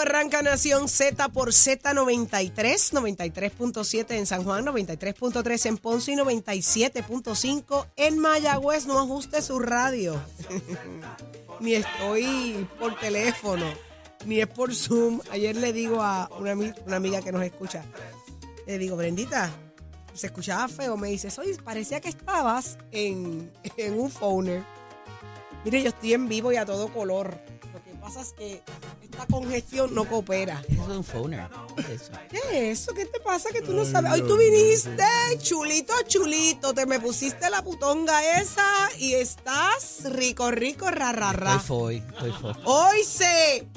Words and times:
Arranca 0.00 0.42
Nación 0.42 0.88
Z 0.88 1.28
por 1.28 1.50
Z93, 1.50 2.52
93.7 2.92 4.10
en 4.16 4.26
San 4.26 4.44
Juan, 4.44 4.64
93.3 4.66 5.66
en 5.66 5.76
Ponce 5.78 6.12
y 6.12 6.16
97.5 6.16 7.86
en 7.96 8.18
Mayagüez. 8.18 8.86
No 8.86 8.98
ajuste 8.98 9.42
su 9.42 9.58
radio. 9.58 10.20
ni 11.60 11.74
estoy 11.74 12.66
por 12.78 12.98
teléfono, 12.98 13.66
ni 14.24 14.40
es 14.40 14.46
por 14.46 14.74
Zoom. 14.74 15.20
Ayer 15.30 15.56
le 15.56 15.72
digo 15.72 16.02
a 16.02 16.28
una, 16.38 16.54
ami- 16.54 16.74
una 16.86 16.96
amiga 16.96 17.20
que 17.22 17.32
nos 17.32 17.42
escucha, 17.42 17.84
le 18.66 18.78
digo, 18.78 18.96
Brendita, 18.96 19.50
se 20.14 20.26
escuchaba 20.28 20.68
feo. 20.68 20.96
Me 20.96 21.08
dice, 21.08 21.28
oye, 21.40 21.56
parecía 21.62 22.00
que 22.00 22.08
estabas 22.08 22.78
en, 22.92 23.50
en 23.76 23.98
un 24.00 24.10
phoner. 24.10 24.62
Mire, 25.64 25.82
yo 25.82 25.90
estoy 25.90 26.14
en 26.14 26.26
vivo 26.28 26.50
y 26.52 26.56
a 26.56 26.64
todo 26.64 26.88
color. 26.92 27.38
Pasa 28.12 28.22
es 28.22 28.32
que 28.32 28.62
esta 29.04 29.24
congestión 29.26 29.94
no 29.94 30.04
coopera. 30.04 30.60
Eso 30.68 30.82
es 30.82 30.88
un 30.88 31.04
phoner. 31.04 31.48
¿Qué 31.76 31.82
es 31.82 32.02
eso? 32.02 32.12
¿Qué 32.28 32.38
es 32.38 32.80
eso? 32.80 32.92
¿Qué 32.92 33.06
te 33.06 33.20
pasa 33.20 33.50
que 33.52 33.62
tú 33.62 33.72
no 33.72 33.84
sabes? 33.84 34.10
Hoy 34.12 34.22
tú 34.22 34.36
viniste, 34.36 35.04
chulito, 35.38 35.94
chulito, 36.08 36.74
te 36.74 36.86
me 36.86 36.98
pusiste 36.98 37.48
la 37.50 37.62
putonga 37.62 38.40
esa 38.40 38.66
y 38.98 39.14
estás 39.14 40.00
rico, 40.10 40.50
rico, 40.50 40.90
ra, 40.90 41.12
ra, 41.12 41.32
ra. 41.32 41.52
Estoy 41.54 41.66
fo 41.68 41.76
hoy, 41.76 41.96
estoy 42.08 42.32
fo. 42.32 42.52
Hoy 42.64 43.04
se... 43.04 43.68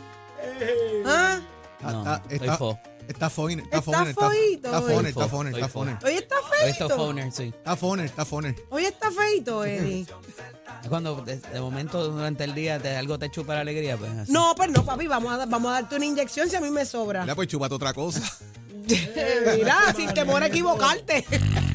¿Ah? 1.05 1.39
No, 1.81 1.99
Está- 1.99 2.21
estoy 2.29 2.47
está- 2.47 2.57
fo. 2.57 2.79
Está 3.07 3.29
foner, 3.29 3.59
está 3.65 3.77
Está 3.77 3.81
foner, 3.81 4.07
está 4.09 4.21
foito 4.29 4.67
está 4.67 4.79
hoy. 4.79 4.91
foner, 4.93 5.07
está 5.09 5.23
Fo, 5.23 5.29
foner, 5.29 5.53
está. 5.93 6.07
Hoy 6.07 6.13
está 6.15 6.35
feito. 6.49 6.89
phoner, 6.95 7.31
sí. 7.31 7.43
Está 7.55 7.75
foner, 7.75 8.05
está 8.05 8.25
foner. 8.25 8.55
Hoy 8.69 8.85
está 8.85 9.11
feito, 9.11 9.65
Eddie. 9.65 10.05
Es 10.81 10.89
cuando 10.89 11.15
de, 11.21 11.37
de 11.37 11.61
momento 11.61 12.09
durante 12.09 12.43
el 12.43 12.53
día 12.55 12.79
te- 12.79 12.95
algo 12.95 13.17
te 13.19 13.29
chupa 13.29 13.55
la 13.55 13.61
alegría, 13.61 13.97
pues 13.97 14.11
así. 14.11 14.31
No, 14.31 14.53
pues 14.55 14.69
no, 14.71 14.83
papi, 14.85 15.07
vamos 15.07 15.33
a, 15.33 15.45
vamos 15.45 15.69
a 15.71 15.81
darte 15.81 15.95
una 15.95 16.05
inyección 16.05 16.49
si 16.49 16.55
a 16.55 16.61
mí 16.61 16.69
me 16.69 16.85
sobra. 16.85 17.21
Mira, 17.21 17.35
pues 17.35 17.47
chúpate 17.49 17.75
otra 17.75 17.93
cosa. 17.93 18.21
Mira, 19.55 19.93
sin 19.95 20.13
temor 20.13 20.43
a 20.43 20.47
equivocarte. 20.47 21.25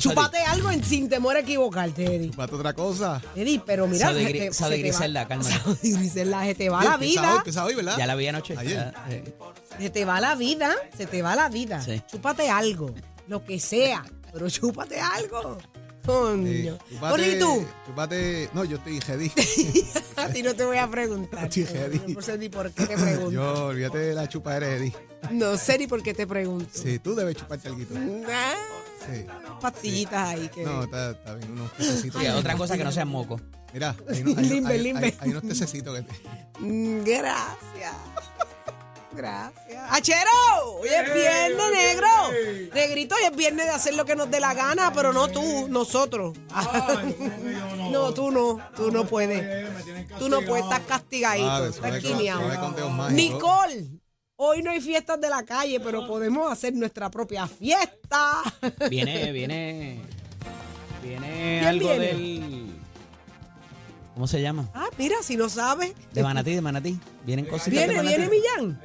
Chúpate 0.00 0.38
algo 0.38 0.70
en- 0.70 0.84
sin 0.84 1.08
temor 1.08 1.36
a 1.36 1.40
equivocarte, 1.40 2.04
Eddie. 2.16 2.30
Chúpate 2.30 2.54
otra 2.54 2.72
cosa. 2.72 3.20
Eddie, 3.34 3.60
pero 3.64 3.86
mira. 3.86 4.06
Saudi 4.06 4.24
Gri- 4.24 4.78
Griselda, 4.80 5.26
cálmate. 5.26 5.50
Saudi 5.58 5.92
Griselda, 5.92 6.44
se 6.44 6.54
te 6.54 6.68
va 6.68 6.84
la 6.84 6.94
empieza 6.94 7.20
vida. 7.20 7.32
hoy, 7.32 7.38
empieza 7.38 7.64
hoy, 7.64 7.74
¿verdad? 7.74 7.98
Ya 7.98 8.06
la 8.06 8.14
vi 8.14 8.26
anoche. 8.28 8.54
Ayer. 8.56 8.92
Ah, 8.96 9.06
eh. 9.10 9.24
Se 9.78 9.90
te 9.90 10.04
va 10.04 10.20
la 10.20 10.34
vida. 10.34 10.74
Se 10.96 11.06
te 11.06 11.22
va 11.22 11.34
la 11.36 11.48
vida. 11.48 11.80
Sí. 11.82 12.02
Chúpate 12.10 12.48
algo. 12.50 12.94
Lo 13.28 13.44
que 13.44 13.58
sea. 13.60 14.04
Pero 14.32 14.48
chúpate 14.50 15.00
algo. 15.00 15.58
Sí, 16.08 16.12
Coño. 16.12 16.78
¿y 17.26 17.38
tú? 17.38 17.66
Chúpate. 17.86 18.48
No, 18.54 18.64
yo 18.64 18.76
estoy 18.78 18.98
ready. 19.08 19.30
A 20.16 20.28
ti 20.28 20.42
no 20.42 20.54
te 20.54 20.64
voy 20.64 20.78
a 20.78 20.88
preguntar. 20.88 21.44
Estoy. 21.54 22.14
No 22.14 22.22
sé 22.22 22.38
ni 22.38 22.48
por 22.48 22.70
qué 22.72 22.86
te 22.86 22.96
pregunto. 22.96 23.30
yo, 23.30 23.66
olvídate 23.66 23.98
de 23.98 24.14
la 24.14 24.28
chupa 24.28 24.56
eres 24.56 24.70
ready. 24.80 24.92
No 25.32 25.56
sé 25.58 25.76
ni 25.78 25.86
por 25.86 26.02
qué 26.02 26.14
te 26.14 26.26
pregunto. 26.26 26.70
Sí, 26.72 26.98
tú 26.98 27.14
debes 27.14 27.36
chuparte 27.36 27.68
algo. 27.68 27.80
Ah, 28.28 28.54
Sí. 29.06 29.24
pastillitas 29.60 30.28
ahí 30.28 30.48
que. 30.48 30.62
No, 30.64 30.82
está, 30.84 31.10
está 31.12 31.34
bien, 31.36 31.52
unos 31.52 31.70
pececitos. 31.72 32.20
Sí, 32.20 32.28
otra 32.28 32.56
cosa 32.56 32.76
que 32.76 32.84
no 32.84 32.92
sea 32.92 33.04
moco. 33.04 33.40
Mira, 33.72 33.94
hay, 34.08 34.22
unos- 34.22 34.38
hay, 34.38 34.44
Limbe, 34.48 34.72
hay- 34.72 34.78
limbe. 34.82 35.06
hay- 35.06 35.16
hay 35.20 35.30
unos 35.30 35.42
tececitos 35.44 35.94
que 35.94 36.02
te... 36.02 36.12
Mm, 36.60 37.04
Gracias. 37.04 37.94
Gracias. 39.18 39.82
¡Achero! 39.90 40.30
Hoy 40.80 40.88
es 40.88 41.12
viernes, 41.12 41.72
negro. 41.74 42.06
Negrito, 42.72 43.16
hoy 43.16 43.22
es 43.24 43.36
viernes 43.36 43.66
de 43.66 43.72
hacer 43.72 43.94
lo 43.94 44.04
que 44.04 44.14
nos 44.14 44.30
dé 44.30 44.38
la 44.38 44.54
gana, 44.54 44.92
pero 44.92 45.12
no 45.12 45.26
tú, 45.26 45.66
nosotros. 45.68 46.38
no, 47.90 48.14
tú 48.14 48.30
no. 48.30 48.60
Tú 48.76 48.92
no 48.92 49.04
puedes. 49.08 49.66
Tú 50.20 50.28
no 50.28 50.40
puedes, 50.42 50.64
estás 50.64 50.82
castigadito. 50.86 51.72
Suave, 51.72 51.98
Estás 51.98 51.98
quineado. 51.98 53.10
Nicole, 53.10 53.88
hoy 54.36 54.62
no 54.62 54.70
hay 54.70 54.80
fiestas 54.80 55.20
de 55.20 55.28
la 55.28 55.42
calle, 55.42 55.80
pero 55.80 56.06
podemos 56.06 56.52
hacer 56.52 56.72
nuestra 56.74 57.10
propia 57.10 57.48
fiesta. 57.48 58.40
Viene, 58.88 59.32
viene. 59.32 60.00
Viene 61.02 61.58
¿Quién 61.58 61.64
algo 61.64 61.88
viene? 61.88 62.06
del. 62.06 62.67
¿Cómo 64.18 64.26
se 64.26 64.42
llama? 64.42 64.68
Ah, 64.74 64.88
mira, 64.98 65.14
si 65.22 65.36
no 65.36 65.48
sabes. 65.48 65.92
De 66.12 66.24
Manatí, 66.24 66.52
de 66.52 66.60
Manatí. 66.60 66.98
Vienen 67.24 67.44
cositas. 67.46 67.70
Viene, 67.70 67.86
de 67.92 67.96
Manatí. 67.98 68.16
viene 68.16 68.28
Millán. 68.28 68.80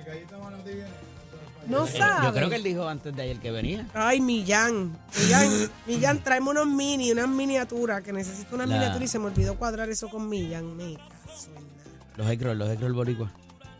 No 1.67 1.85
Eh, 1.87 1.91
sabe. 1.97 2.27
Yo 2.27 2.33
creo 2.33 2.49
que 2.51 2.55
él 2.57 2.63
dijo 2.63 2.87
antes 2.87 3.15
de 3.15 3.21
ayer 3.23 3.39
que 3.39 3.49
venía. 3.49 3.87
Ay, 3.95 4.21
Millán. 4.21 4.95
Millán, 5.19 5.71
Millán, 5.87 6.23
tráeme 6.23 6.51
unos 6.51 6.67
mini, 6.67 7.11
unas 7.11 7.27
miniaturas, 7.27 8.03
que 8.03 8.13
necesito 8.13 8.53
una 8.53 8.67
La- 8.67 8.75
miniatura 8.75 9.05
y 9.05 9.07
se 9.07 9.17
me 9.17 9.25
olvidó 9.25 9.57
cuadrar 9.57 9.89
eso 9.89 10.07
con 10.07 10.29
Millán. 10.29 10.77
Me 10.77 10.93
caso 10.97 11.47
en 11.47 11.65
nada. 11.65 12.13
Los 12.15 12.29
egros, 12.29 12.55
los 12.55 12.69
egros 12.69 12.93
boricua. 12.93 13.31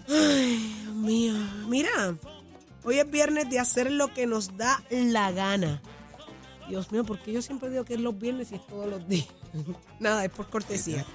Dios 0.08 0.96
mío. 0.96 1.36
Mira, 1.68 2.16
hoy 2.84 2.98
es 2.98 3.12
viernes 3.12 3.48
de 3.52 3.60
hacer 3.60 3.92
lo 3.92 4.12
que 4.12 4.26
nos 4.26 4.58
da 4.58 4.82
la 4.90 5.32
gana. 5.32 5.84
Dios 6.68 6.92
mío, 6.92 7.04
porque 7.04 7.32
yo 7.32 7.44
siempre 7.44 7.70
digo 7.70 7.84
que 7.86 7.94
es 7.94 8.00
los 8.00 8.18
viernes 8.18 8.52
y 8.52 8.56
es 8.56 8.66
todos 8.66 8.90
los 8.90 9.08
días. 9.08 9.28
Nada, 10.00 10.26
es 10.26 10.32
por 10.32 10.50
cortesía. 10.50 11.06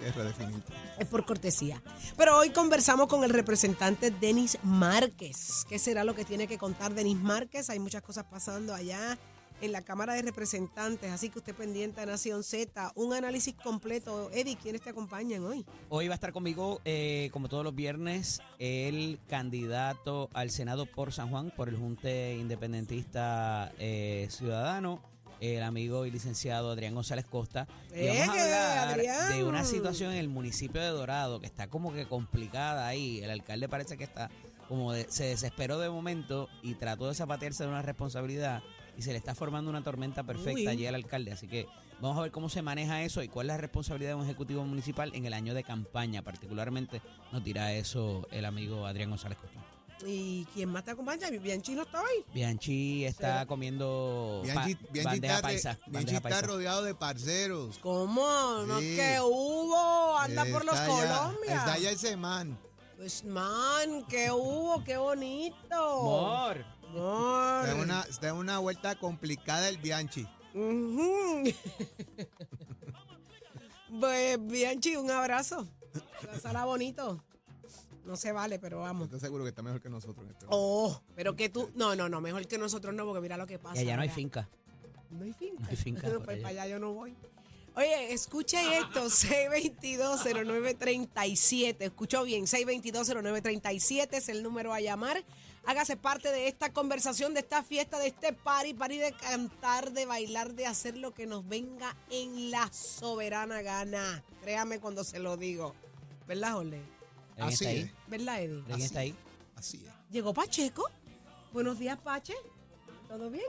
Es 0.99 1.07
por 1.07 1.25
cortesía. 1.25 1.83
Pero 2.17 2.39
hoy 2.39 2.51
conversamos 2.51 3.09
con 3.09 3.25
el 3.25 3.31
representante 3.31 4.11
Denis 4.11 4.59
Márquez. 4.63 5.65
¿Qué 5.69 5.79
será 5.79 6.05
lo 6.05 6.15
que 6.15 6.25
tiene 6.25 6.47
que 6.47 6.59
contar 6.59 6.95
Denis 6.95 7.19
Márquez? 7.19 7.71
Hay 7.71 7.79
muchas 7.79 8.03
cosas 8.03 8.25
pasando 8.25 8.75
allá 8.75 9.19
en 9.61 9.73
la 9.73 9.83
Cámara 9.83 10.15
de 10.15 10.23
Representantes, 10.23 11.11
así 11.11 11.31
que 11.31 11.39
usted 11.39 11.55
pendiente 11.55 12.01
a 12.01 12.07
Nación 12.07 12.45
Z. 12.45 12.93
Un 12.95 13.13
análisis 13.13 13.55
completo. 13.55 14.31
Eddie, 14.33 14.57
¿quiénes 14.57 14.83
te 14.83 14.91
acompañan 14.91 15.45
hoy? 15.45 15.65
Hoy 15.89 16.09
va 16.09 16.15
a 16.15 16.17
estar 16.17 16.33
conmigo, 16.33 16.81
eh, 16.85 17.29
como 17.33 17.49
todos 17.49 17.65
los 17.65 17.75
viernes, 17.75 18.41
el 18.59 19.19
candidato 19.29 20.29
al 20.33 20.51
Senado 20.51 20.87
por 20.87 21.13
San 21.13 21.31
Juan, 21.31 21.53
por 21.57 21.69
el 21.69 21.77
Junte 21.77 22.37
Independentista 22.37 23.73
eh, 23.79 24.29
Ciudadano, 24.31 25.03
el 25.41 25.63
amigo 25.63 26.05
y 26.07 26.11
licenciado 26.11 26.71
Adrián 26.71 26.95
González 26.95 27.27
Costa. 27.27 27.67
Y 27.95 28.07
vamos 28.09 28.37
¡Eh, 28.37 28.41
a 28.55 28.83
hablar 28.83 28.89
Adrián! 28.95 29.29
de 29.33 29.45
una 29.45 29.65
situación 29.65 30.13
en 30.13 30.19
el 30.19 30.29
municipio 30.29 30.81
de 30.81 30.89
Dorado 30.89 31.41
que 31.41 31.47
está 31.47 31.69
como 31.69 31.93
que 31.93 32.07
complicada 32.07 32.87
ahí. 32.87 33.21
El 33.23 33.31
alcalde 33.31 33.69
parece 33.69 33.97
que 33.97 34.05
está 34.05 34.31
como 34.69 34.93
de- 34.93 35.07
se 35.11 35.25
desesperó 35.25 35.79
de 35.79 35.89
momento 35.89 36.49
y 36.63 36.75
trató 36.75 37.09
de 37.09 37.15
zapatearse 37.15 37.63
de 37.65 37.71
una 37.71 37.83
responsabilidad 37.83 38.63
y 38.99 39.03
se 39.03 39.13
le 39.13 39.19
está 39.19 39.35
formando 39.35 39.71
una 39.71 39.83
tormenta 39.83 40.25
perfecta 40.25 40.61
Uy. 40.61 40.67
allí 40.67 40.87
al 40.87 40.95
alcalde. 40.97 41.33
Así 41.33 41.47
que 41.49 41.67
vamos 42.01 42.19
a 42.19 42.23
ver 42.23 42.33
cómo 42.33 42.49
se 42.49 42.61
maneja 42.63 43.03
eso 43.03 43.23
y 43.23 43.29
cuál 43.29 43.47
es 43.47 43.55
la 43.55 43.57
responsabilidad 43.59 44.11
de 44.11 44.15
un 44.17 44.25
ejecutivo 44.25 44.65
municipal 44.65 45.11
en 45.15 45.25
el 45.25 45.33
año 45.33 45.55
de 45.55 45.63
campaña. 45.65 46.23
Particularmente 46.23 47.01
nos 47.33 47.43
dirá 47.45 47.73
eso 47.73 48.27
el 48.33 48.45
amigo 48.45 48.87
Adrián 48.87 49.11
González 49.11 49.39
Costa. 49.39 49.59
¿Y 50.07 50.45
quién 50.55 50.69
más 50.71 50.85
te 50.85 50.93
acompaña? 50.93 51.29
Bianchi 51.31 51.75
no 51.75 51.83
está 51.83 52.01
hoy. 52.01 52.25
Bianchi 52.33 53.05
está 53.05 53.45
comiendo 53.47 54.43
pa- 54.47 54.65
Bianchi, 54.65 54.75
Bianchi 54.93 55.03
bandeja 55.05 55.35
está, 55.37 55.49
paisa. 55.49 55.71
Bianchi 55.73 55.91
bandeja 55.93 56.17
está 56.19 56.29
paisa. 56.29 56.47
rodeado 56.47 56.83
de 56.85 56.95
parceros. 56.95 57.79
¿Cómo? 57.79 58.63
¿No 58.67 58.79
Sí. 58.79 58.95
que 58.97 59.19
hubo? 59.21 60.17
Anda 60.19 60.45
por 60.47 60.65
los 60.65 60.79
Colombia. 60.79 61.57
Está 61.57 61.73
allá 61.75 61.91
ese 61.91 62.17
man. 62.17 62.57
Pues 62.97 63.25
man, 63.25 64.05
¿qué 64.09 64.31
hubo? 64.31 64.83
¡Qué 64.85 64.97
bonito! 64.97 65.75
Amor. 65.75 66.65
Amor. 66.89 67.65
Está 67.65 67.73
en 67.75 67.81
una, 67.81 68.03
está 68.03 68.29
en 68.29 68.35
una 68.37 68.59
vuelta 68.61 68.95
complicada 68.99 69.69
el 69.69 69.79
Bianchi. 69.79 70.27
Ujú. 70.55 71.43
pues 74.01 74.39
Bianchi, 74.47 74.97
un 74.97 75.11
abrazo. 75.11 75.67
Pásala 76.25 76.65
bonito. 76.65 77.23
No 78.09 78.17
se 78.17 78.33
vale, 78.33 78.59
pero 78.59 78.81
vamos. 78.81 79.05
Estoy 79.05 79.21
seguro 79.21 79.45
que 79.45 79.51
está 79.51 79.61
mejor 79.61 79.83
que 79.83 79.91
nosotros. 79.91 80.25
en 80.25 80.31
este 80.33 80.47
Oh, 80.49 80.99
pero 81.15 81.37
que 81.37 81.51
tú. 81.51 81.71
No, 81.75 81.95
no, 81.95 82.09
no, 82.09 82.23
mejor 82.23 82.47
que 82.47 82.57
nosotros 82.57 82.95
no, 82.95 83.05
porque 83.05 83.21
mira 83.21 83.37
lo 83.37 83.47
que 83.47 83.59
pasa. 83.59 83.77
Y 83.77 83.81
allá 83.81 83.97
no 83.97 84.03
hay 84.03 84.09
allá. 84.09 84.15
finca. 84.17 84.49
No 85.11 85.25
hay 85.25 85.33
finca. 85.35 85.63
No 85.63 85.69
hay 85.69 85.77
finca 85.77 86.09
No, 86.13 86.21
pues 86.21 86.37
allá. 86.37 86.43
para 86.43 86.49
allá 86.63 86.67
yo 86.69 86.79
no 86.79 86.95
voy. 86.95 87.15
Oye, 87.75 88.15
escuche 88.15 88.57
esto, 88.79 89.05
622-0937. 89.11 91.77
Escuchó 91.81 92.25
bien, 92.25 92.47
622-0937 92.47 94.09
es 94.15 94.31
el 94.31 94.43
número 94.43 94.73
a 94.73 94.81
llamar. 94.81 95.23
Hágase 95.67 95.99
parte 95.99 96.33
de 96.33 96.49
esta 96.49 96.73
conversación, 96.73 97.35
de 97.35 97.41
esta 97.41 97.63
fiesta, 97.63 97.99
de 97.99 98.07
este 98.07 98.33
party, 98.33 98.73
party 98.73 98.97
de 98.97 99.13
cantar, 99.13 99.93
de 99.93 100.07
bailar, 100.07 100.55
de 100.55 100.65
hacer 100.65 100.97
lo 100.97 101.13
que 101.13 101.27
nos 101.27 101.47
venga 101.47 101.95
en 102.11 102.51
la 102.51 102.73
soberana 102.73 103.61
gana. 103.61 104.25
Créame 104.41 104.81
cuando 104.81 105.05
se 105.05 105.19
lo 105.19 105.37
digo. 105.37 105.75
¿Verdad, 106.27 106.55
Jorge? 106.55 106.81
¿Alguien 107.39 107.55
Así 107.55 107.65
está 107.65 107.69
ahí? 107.71 107.79
es. 107.79 107.93
¿Verdad, 108.11 108.43
Eddie? 108.43 108.57
¿Alguien 108.69 108.81
está 108.83 109.01
ahí? 109.01 109.15
Así 109.57 109.85
es. 109.87 109.93
¿Llegó 110.11 110.35
Pacheco? 110.35 110.91
Buenos 111.53 111.79
días, 111.79 111.99
Pache. 111.99 112.35
¿Todo 113.09 113.31
bien? 113.31 113.45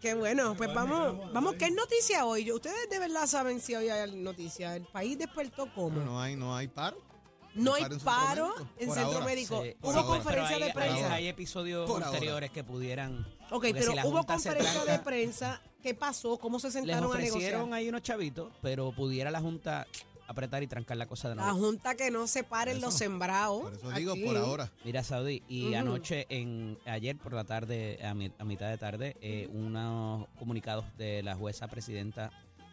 Qué 0.00 0.14
bueno, 0.14 0.54
pues 0.56 0.72
vamos, 0.72 1.30
vamos, 1.32 1.54
¿qué 1.56 1.66
es 1.66 1.74
noticia 1.74 2.24
hoy? 2.24 2.44
Yo- 2.44 2.54
Ustedes 2.56 2.88
de 2.88 2.98
verdad 2.98 3.26
saben 3.26 3.60
si 3.60 3.74
hoy 3.74 3.88
hay 3.90 4.10
noticia. 4.16 4.74
El 4.76 4.84
país 4.86 5.18
despertó 5.18 5.66
No, 5.66 5.74
como. 5.74 6.00
no 6.00 6.20
hay, 6.20 6.36
no 6.36 6.56
hay 6.56 6.68
paro. 6.68 6.96
No 7.54 7.74
hay 7.74 7.82
paro 7.82 7.90
en 7.96 7.98
centro 7.98 8.04
paro 8.04 8.54
médico, 8.54 8.68
en 8.78 8.86
por 8.86 8.96
centro 8.96 9.12
ahora. 9.14 9.24
médico. 9.26 9.62
Sí, 9.62 9.76
Hubo 9.82 9.90
ahora. 9.90 10.02
conferencia 10.06 10.56
Pero 10.56 10.58
de 10.58 10.64
hay, 10.64 10.72
prensa. 10.72 11.06
Hay, 11.14 11.24
hay 11.24 11.28
episodios 11.28 11.90
Por 11.90 12.02
ahora. 12.04 12.48
que 12.48 12.64
pudieran. 12.64 13.18
ok, 13.18 13.50
porque 13.50 13.74
pero 13.74 13.90
si 13.90 13.96
la 13.96 14.06
hubo 14.06 14.16
Junta 14.18 14.38
se 14.38 14.48
conferencia 14.48 14.80
de 14.80 14.86
tranca, 14.86 15.04
prensa. 15.04 15.62
¿Qué 15.82 15.94
pasó? 15.94 16.38
¿Cómo 16.38 16.58
se 16.60 16.68
Les 16.68 16.74
sentaron 16.74 17.04
a 17.04 17.08
ofrecieron 17.08 17.40
negociar? 17.42 17.72
ahí 17.74 17.88
unos 17.88 18.02
chavitos, 18.02 18.52
pero 18.62 18.92
pudiera 18.92 19.30
la 19.30 19.40
Junta 19.40 19.86
apretar 20.30 20.62
y 20.62 20.66
trancar 20.66 20.96
la 20.96 21.06
cosa 21.06 21.28
de 21.28 21.34
La 21.34 21.44
nuevo. 21.52 21.58
junta 21.58 21.94
que 21.96 22.10
no 22.10 22.26
separen 22.26 22.74
Por 22.76 22.82
los 22.82 22.94
eso- 22.94 22.98
sembrados. 23.04 23.62
Por 23.62 23.74
eso 23.74 23.90
digo, 23.92 24.12
aquí. 24.12 24.24
por 24.24 24.36
ahora. 24.36 24.70
Mira, 24.84 25.02
Saudi, 25.02 25.42
y 25.48 25.74
anoche, 25.74 26.26
en 26.30 26.78
ayer 26.86 27.16
por 27.16 27.32
la 27.34 27.44
tarde, 27.44 27.98
a, 28.04 28.14
mi- 28.14 28.32
a 28.38 28.44
mitad 28.44 28.68
de 28.70 28.78
tarde, 28.78 29.16
eh, 29.20 29.48
unos 29.52 30.26
comunicados 30.38 30.84
de 30.96 31.22
la 31.22 31.34
jueza 31.36 31.68
presidenta 31.68 32.30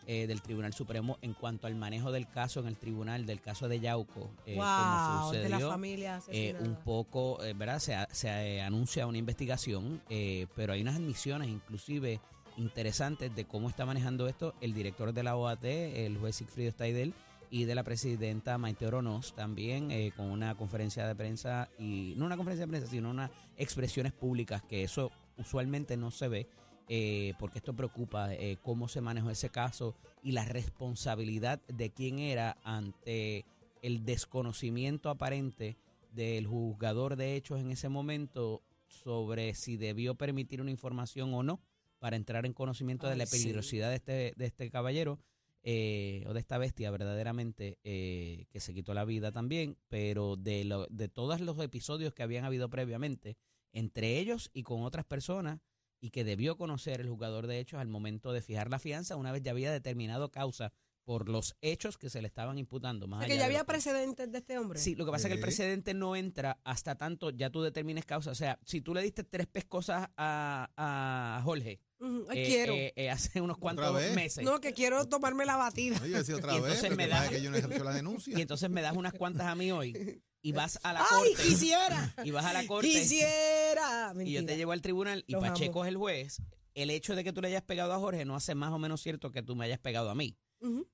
eh, 0.09 0.25
del 0.25 0.41
Tribunal 0.41 0.71
Supremo 0.73 1.17
en 1.21 1.33
cuanto 1.33 1.67
al 1.67 1.75
manejo 1.75 2.13
del 2.13 2.29
caso 2.29 2.61
en 2.61 2.67
el 2.67 2.77
tribunal, 2.77 3.25
del 3.25 3.41
caso 3.41 3.67
de 3.67 3.81
Yauco, 3.81 4.31
eh, 4.45 4.55
como 4.55 4.63
wow, 4.65 5.31
de 5.33 5.49
la 5.49 5.49
sucedió. 5.57 5.69
familia 5.69 6.11
eh, 6.13 6.51
asesinada. 6.53 6.63
un 6.65 6.75
poco, 6.83 7.43
eh, 7.43 7.53
¿verdad? 7.53 7.79
Se, 7.79 7.93
a- 7.93 8.07
se 8.13 8.29
eh, 8.29 8.61
anuncia 8.61 9.05
una 9.05 9.17
investigación, 9.17 10.01
eh, 10.09 10.47
pero 10.55 10.71
hay 10.71 10.81
unas 10.81 10.95
admisiones 10.95 11.49
inclusive 11.49 12.21
interesantes 12.55 13.35
de 13.35 13.45
cómo 13.45 13.67
está 13.69 13.85
manejando 13.85 14.27
esto 14.27 14.55
el 14.61 14.73
director 14.73 15.13
de 15.13 15.23
la 15.23 15.35
OAT, 15.35 15.65
el 15.65 16.17
juez 16.17 16.35
Sigfrido 16.37 16.71
Staidel, 16.71 17.13
y 17.49 17.65
de 17.65 17.75
la 17.75 17.83
presidenta 17.83 18.57
Maite 18.57 18.85
Oronos 18.85 19.33
también, 19.33 19.91
eh, 19.91 20.11
con 20.15 20.27
una 20.27 20.55
conferencia 20.55 21.07
de 21.07 21.15
prensa, 21.15 21.69
y 21.77 22.13
no 22.17 22.25
una 22.25 22.37
conferencia 22.37 22.65
de 22.65 22.71
prensa, 22.71 22.87
sino 22.89 23.09
unas 23.09 23.31
expresiones 23.57 24.13
públicas, 24.13 24.61
que 24.63 24.83
eso 24.83 25.11
usualmente 25.37 25.97
no 25.97 26.11
se 26.11 26.27
ve, 26.27 26.47
eh, 26.89 27.33
porque 27.39 27.59
esto 27.59 27.75
preocupa 27.75 28.33
eh, 28.33 28.57
cómo 28.61 28.87
se 28.87 29.01
manejó 29.01 29.29
ese 29.29 29.49
caso 29.49 29.95
y 30.23 30.31
la 30.31 30.45
responsabilidad 30.45 31.61
de 31.67 31.91
quién 31.91 32.19
era 32.19 32.57
ante 32.63 33.45
el 33.81 34.05
desconocimiento 34.05 35.09
aparente 35.09 35.77
del 36.13 36.47
juzgador 36.47 37.15
de 37.15 37.35
hechos 37.35 37.59
en 37.59 37.71
ese 37.71 37.89
momento 37.89 38.61
sobre 38.87 39.53
si 39.53 39.77
debió 39.77 40.15
permitir 40.15 40.61
una 40.61 40.71
información 40.71 41.33
o 41.33 41.43
no 41.43 41.59
para 41.99 42.15
entrar 42.15 42.45
en 42.45 42.53
conocimiento 42.53 43.07
de 43.07 43.17
la 43.17 43.25
sí. 43.25 43.37
peligrosidad 43.37 43.89
de 43.89 43.95
este, 43.95 44.33
de 44.35 44.45
este 44.45 44.69
caballero 44.69 45.19
eh, 45.63 46.23
o 46.27 46.33
de 46.33 46.39
esta 46.39 46.57
bestia 46.57 46.91
verdaderamente 46.91 47.79
eh, 47.83 48.45
que 48.49 48.59
se 48.59 48.73
quitó 48.73 48.93
la 48.93 49.05
vida 49.05 49.31
también, 49.31 49.77
pero 49.89 50.35
de, 50.37 50.63
lo- 50.65 50.87
de 50.87 51.09
todos 51.09 51.41
los 51.41 51.59
episodios 51.59 52.13
que 52.13 52.23
habían 52.23 52.45
habido 52.45 52.69
previamente, 52.69 53.37
entre 53.73 54.17
ellos 54.19 54.49
y 54.53 54.63
con 54.63 54.83
otras 54.83 55.05
personas, 55.05 55.59
y 55.99 56.11
que 56.11 56.23
debió 56.23 56.57
conocer 56.57 57.01
el 57.01 57.09
jugador 57.09 57.47
de 57.47 57.59
hechos 57.59 57.79
al 57.79 57.87
momento 57.87 58.31
de 58.31 58.41
fijar 58.41 58.69
la 58.69 58.79
fianza 58.79 59.15
una 59.15 59.31
vez 59.31 59.41
ya 59.41 59.51
había 59.51 59.71
determinado 59.71 60.29
causa 60.31 60.71
por 61.07 61.29
los 61.29 61.55
hechos 61.61 61.97
que 61.97 62.09
se 62.09 62.21
le 62.21 62.27
estaban 62.27 62.57
imputando. 62.57 63.07
Más 63.07 63.19
O 63.19 63.21
sea, 63.21 63.25
allá 63.27 63.33
que 63.35 63.39
ya 63.39 63.45
había 63.45 63.63
precedentes 63.63 64.29
de 64.29 64.39
este 64.39 64.57
hombre. 64.59 64.77
Sí, 64.77 64.93
lo 64.93 65.05
que 65.05 65.11
pasa 65.11 65.27
es 65.27 65.29
que 65.29 65.35
el 65.35 65.39
precedente 65.41 65.93
no 65.93 66.17
entra 66.17 66.59
hasta 66.65 66.95
tanto 66.95 67.29
ya 67.29 67.49
tú 67.49 67.61
determines 67.61 68.03
causa. 68.05 68.29
O 68.29 68.35
sea, 68.35 68.59
si 68.65 68.81
tú 68.81 68.93
le 68.93 69.01
diste 69.01 69.23
tres 69.23 69.47
pescosas 69.47 70.09
a, 70.17 70.69
a 70.75 71.41
Jorge 71.45 71.79
ay, 72.27 72.39
eh, 72.39 72.45
quiero. 72.45 72.73
eh, 72.73 72.93
eh, 72.97 73.09
hace 73.09 73.39
unos 73.39 73.57
cuantos 73.57 73.95
meses 74.15 74.43
no, 74.43 74.59
que 74.59 74.73
quiero 74.73 75.05
tomarme 75.07 75.45
la 75.45 75.55
batida. 75.55 75.97
Oye, 76.03 76.17
decía 76.17 76.35
otra 76.35 76.51
Y 76.57 76.59
vez, 76.59 76.73
entonces 76.73 76.97
me 76.97 77.03
que 77.05 77.09
da- 77.09 77.15
pasa 77.19 77.25
es 77.31 77.37
que 77.37 77.41
yo 77.41 77.51
no 77.51 77.55
ejerció 77.57 77.83
la 77.85 77.93
denuncia. 77.93 78.37
y 78.37 78.41
entonces 78.41 78.69
me 78.69 78.81
das 78.81 78.97
unas 78.97 79.13
cuantas 79.13 79.47
a 79.47 79.55
mí 79.55 79.71
hoy 79.71 80.21
y 80.41 80.51
vas 80.51 80.77
a 80.83 80.91
la 80.91 80.99
¡Ay, 81.09 81.29
corte 81.33 81.43
quisiera! 81.49 82.13
y 82.25 82.31
vas 82.31 82.43
a 82.45 82.51
la 82.51 82.67
corte 82.67 82.89
¡Quisiera! 82.89 84.13
y 84.25 84.33
yo 84.33 84.45
te 84.45 84.57
llevo 84.57 84.73
al 84.73 84.81
tribunal 84.81 85.23
y 85.25 85.31
Los 85.31 85.41
amo. 85.43 85.53
Pacheco 85.53 85.85
es 85.85 85.87
el 85.87 85.95
juez. 85.95 86.41
El 86.73 86.89
hecho 86.91 87.15
de 87.15 87.23
que 87.23 87.33
tú 87.33 87.41
le 87.41 87.47
hayas 87.47 87.63
pegado 87.63 87.93
a 87.93 87.97
Jorge 87.97 88.25
no 88.25 88.35
hace 88.35 88.53
más 88.53 88.71
o 88.71 88.77
menos 88.77 89.01
cierto 89.01 89.31
que 89.31 89.41
tú 89.41 89.55
me 89.55 89.63
hayas 89.65 89.79
pegado 89.79 90.09
a 90.11 90.15
mí. 90.15 90.37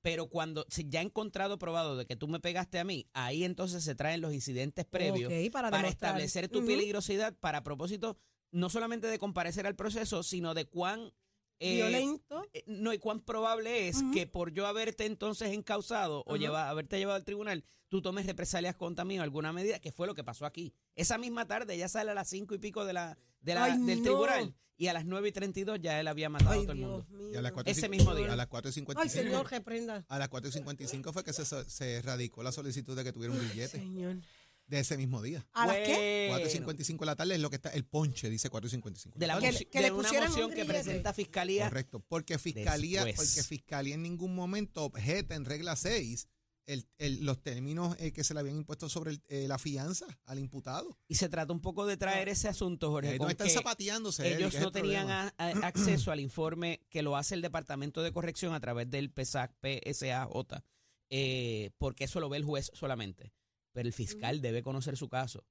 Pero 0.02 0.28
cuando 0.28 0.66
si 0.68 0.88
ya 0.88 1.00
he 1.00 1.04
encontrado 1.04 1.58
probado 1.58 1.96
de 1.96 2.06
que 2.06 2.16
tú 2.16 2.28
me 2.28 2.40
pegaste 2.40 2.78
a 2.78 2.84
mí, 2.84 3.08
ahí 3.12 3.44
entonces 3.44 3.82
se 3.82 3.94
traen 3.94 4.20
los 4.20 4.34
incidentes 4.34 4.84
previos 4.84 5.32
para, 5.50 5.88
establecer 5.88 6.48
tu 6.48 6.64
peligrosidad 6.66 7.34
para 7.38 7.62
propósito 7.62 8.18
no 8.54 8.70
solamente 8.70 9.08
de 9.08 9.18
comparecer 9.18 9.66
al 9.66 9.74
proceso, 9.74 10.22
sino 10.22 10.54
de 10.54 10.64
cuán 10.64 11.12
eh, 11.60 11.74
Violento. 11.76 12.46
eh, 12.52 12.64
no 12.66 12.92
y 12.92 12.98
cuán 12.98 13.20
probable 13.20 13.88
es 13.88 14.02
que 14.12 14.26
por 14.26 14.52
yo 14.52 14.66
haberte 14.66 15.06
entonces 15.06 15.52
encausado 15.52 16.22
o 16.26 16.32
Ajá. 16.34 16.38
lleva- 16.38 16.68
haberte 16.70 16.98
llevado 16.98 17.16
al 17.16 17.24
tribunal, 17.24 17.64
tú 17.88 18.02
tomes 18.02 18.26
represalias 18.26 18.74
contra 18.76 19.04
mí 19.04 19.18
o 19.18 19.22
alguna 19.22 19.52
medida, 19.52 19.78
que 19.78 19.92
fue 19.92 20.06
lo 20.06 20.14
que 20.14 20.24
pasó 20.24 20.46
aquí. 20.46 20.72
Esa 20.96 21.16
misma 21.18 21.46
tarde 21.46 21.74
ella 21.74 21.88
sale 21.88 22.10
a 22.10 22.14
las 22.14 22.28
cinco 22.28 22.54
y 22.54 22.58
pico 22.58 22.84
de 22.84 22.92
la, 22.92 23.16
de 23.40 23.54
la- 23.54 23.64
Ay, 23.64 23.78
del 23.84 23.98
no. 23.98 24.04
tribunal 24.04 24.54
y 24.76 24.88
a 24.88 24.92
las 24.92 25.04
9 25.04 25.28
y 25.28 25.32
32 25.32 25.78
ya 25.80 26.00
él 26.00 26.08
había 26.08 26.28
matado 26.28 26.50
a 26.50 26.62
todo 26.62 26.72
el 26.72 26.78
mundo. 26.78 27.06
Dios 27.08 27.10
mío. 27.20 27.30
Y 27.32 27.36
a 27.36 27.42
las 27.42 27.52
4 27.52 27.70
y 27.70 27.72
Ese 27.72 27.88
mismo 27.88 28.12
día. 28.16 28.32
A 28.32 28.34
las 28.34 28.48
4 28.48 28.68
y 28.68 28.70
Ay, 28.70 28.74
55. 28.74 29.22
señor, 29.28 29.48
reprenda. 29.50 30.04
A 30.08 30.18
las 30.18 30.28
4 30.28 30.48
y 30.48 30.52
55 30.52 31.12
fue 31.12 31.22
que 31.22 31.32
se, 31.32 31.44
se 31.70 32.02
radicó 32.02 32.42
la 32.42 32.50
solicitud 32.50 32.96
de 32.96 33.04
que 33.04 33.12
tuviera 33.12 33.32
un 33.32 33.38
billete 33.40 33.78
Señor. 33.78 34.16
De 34.66 34.80
ese 34.80 34.96
mismo 34.96 35.20
día. 35.22 35.46
¿A 35.52 35.66
las 35.66 35.76
qué? 35.76 36.26
4 36.28 36.46
y 36.46 36.48
Bueno. 36.48 36.50
55 36.50 37.04
de 37.04 37.06
la 37.06 37.16
tarde 37.16 37.34
es 37.34 37.40
lo 37.40 37.50
que 37.50 37.56
está, 37.56 37.68
el 37.70 37.84
ponche 37.84 38.30
dice 38.30 38.48
4 38.50 38.66
y 38.68 38.70
55. 38.70 39.18
de 39.18 39.26
la 39.26 39.38
Que- 39.38 39.50
moci- 39.52 39.68
que 39.68 39.78
de 39.78 39.84
le 39.84 39.92
una 39.92 40.08
un 40.46 40.50
que 40.52 40.64
presenta 40.64 41.12
fiscalía 41.12 41.68
Correcto, 41.68 42.00
porque 42.08 42.38
fiscalía, 42.38 43.04
Después. 43.04 43.28
porque 43.34 43.42
fiscalía 43.46 43.94
en 43.94 44.02
ningún 44.02 44.34
momento 44.34 44.84
objeta 44.84 45.34
en 45.34 45.44
regla 45.44 45.76
6 45.76 46.28
el, 46.66 46.88
el- 46.96 47.26
los 47.26 47.42
términos 47.42 47.94
eh, 48.00 48.10
que 48.14 48.24
se 48.24 48.32
le 48.32 48.40
habían 48.40 48.56
impuesto 48.56 48.88
sobre 48.88 49.10
el- 49.10 49.22
eh, 49.28 49.46
la 49.48 49.58
fianza 49.58 50.06
al 50.24 50.38
imputado. 50.38 50.98
y 51.08 51.16
se 51.16 51.28
trata 51.28 51.52
un 51.52 51.60
poco 51.60 51.84
de 51.84 51.98
traer 51.98 52.30
ese 52.30 52.48
asunto, 52.48 52.90
Jorge, 52.90 53.16
Eh, 53.16 53.18
no 53.18 53.28
están 53.28 53.46
que 53.48 53.52
zapateándose. 53.52 54.34
Ellos 54.34 54.54
no 54.54 54.68
el 54.68 54.72
tenían 54.72 55.06
problema. 55.06 55.34
a- 55.36 55.44
a- 55.48 55.50
acceso 56.02 56.10
al 56.10 56.20
informe 56.20 56.80
que 56.88 57.02
lo 57.02 57.18
hace 57.18 57.34
el 57.34 57.42
Departamento 57.42 58.02
de 58.02 58.12
Corrección 58.12 58.54
a 58.54 58.60
través 58.60 58.88
del 58.88 59.10
PESAC, 59.10 59.52
PSAJ, 59.60 60.62
eh, 61.10 61.70
porque 61.76 62.04
eso 62.04 62.18
lo 62.20 62.30
ve 62.30 62.38
el 62.38 62.44
juez 62.44 62.70
solamente. 62.72 63.34
Pero 63.74 63.88
el 63.88 63.92
fiscal 63.92 64.40
debe 64.40 64.62
conocer 64.62 64.96
su 64.96 65.08
caso 65.08 65.44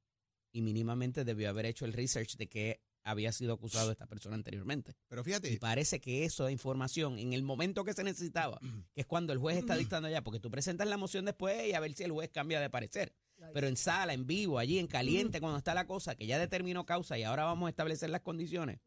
y 0.52 0.62
mínimamente 0.62 1.26
debió 1.26 1.50
haber 1.50 1.66
hecho 1.66 1.86
el 1.86 1.94
research 1.94 2.38
de 2.38 2.48
que 2.48 2.82
había 3.04 3.34
sido 3.34 3.54
acusado 3.54 3.92
esta 3.92 4.08
persona 4.08 4.36
anteriormente. 4.36 4.96
Pero 5.10 5.22
Y 5.22 5.26
fíjate, 5.26 5.58
parece 5.60 6.00
que 6.00 6.24
eso 6.24 6.46
de 6.46 6.54
información, 6.54 7.20
en 7.20 7.34
el 7.34 7.44
momento 7.44 7.84
que 7.84 7.94
se 7.94 8.04
necesitaba, 8.04 8.60
que 8.96 9.02
es 9.02 9.06
cuando 9.06 9.34
el 9.34 9.40
juez 9.40 9.58
está 9.58 9.76
dictando 9.76 10.10
ya, 10.10 10.24
porque 10.24 10.40
tú 10.40 10.50
presentas 10.50 10.88
la 10.88 10.96
moción 10.96 11.26
después 11.26 11.68
y 11.68 11.74
a 11.74 11.82
ver 11.82 11.94
si 11.94 12.04
el 12.04 12.12
juez 12.12 12.30
cambia 12.32 12.62
de 12.62 12.70
parecer. 12.70 13.14
Pero 13.54 13.68
en 13.68 13.76
sala, 13.76 14.14
en 14.14 14.26
vivo, 14.26 14.58
allí 14.58 14.80
en 14.80 14.88
caliente, 14.88 15.42
cuando 15.42 15.58
está 15.58 15.74
la 15.74 15.86
cosa, 15.86 16.16
que 16.16 16.26
ya 16.26 16.40
determinó 16.40 16.86
causa 16.86 17.18
y 17.18 17.24
ahora 17.24 17.44
vamos 17.44 17.68
a 17.68 17.70
establecer 17.72 18.10
las 18.10 18.22
condiciones, 18.22 18.80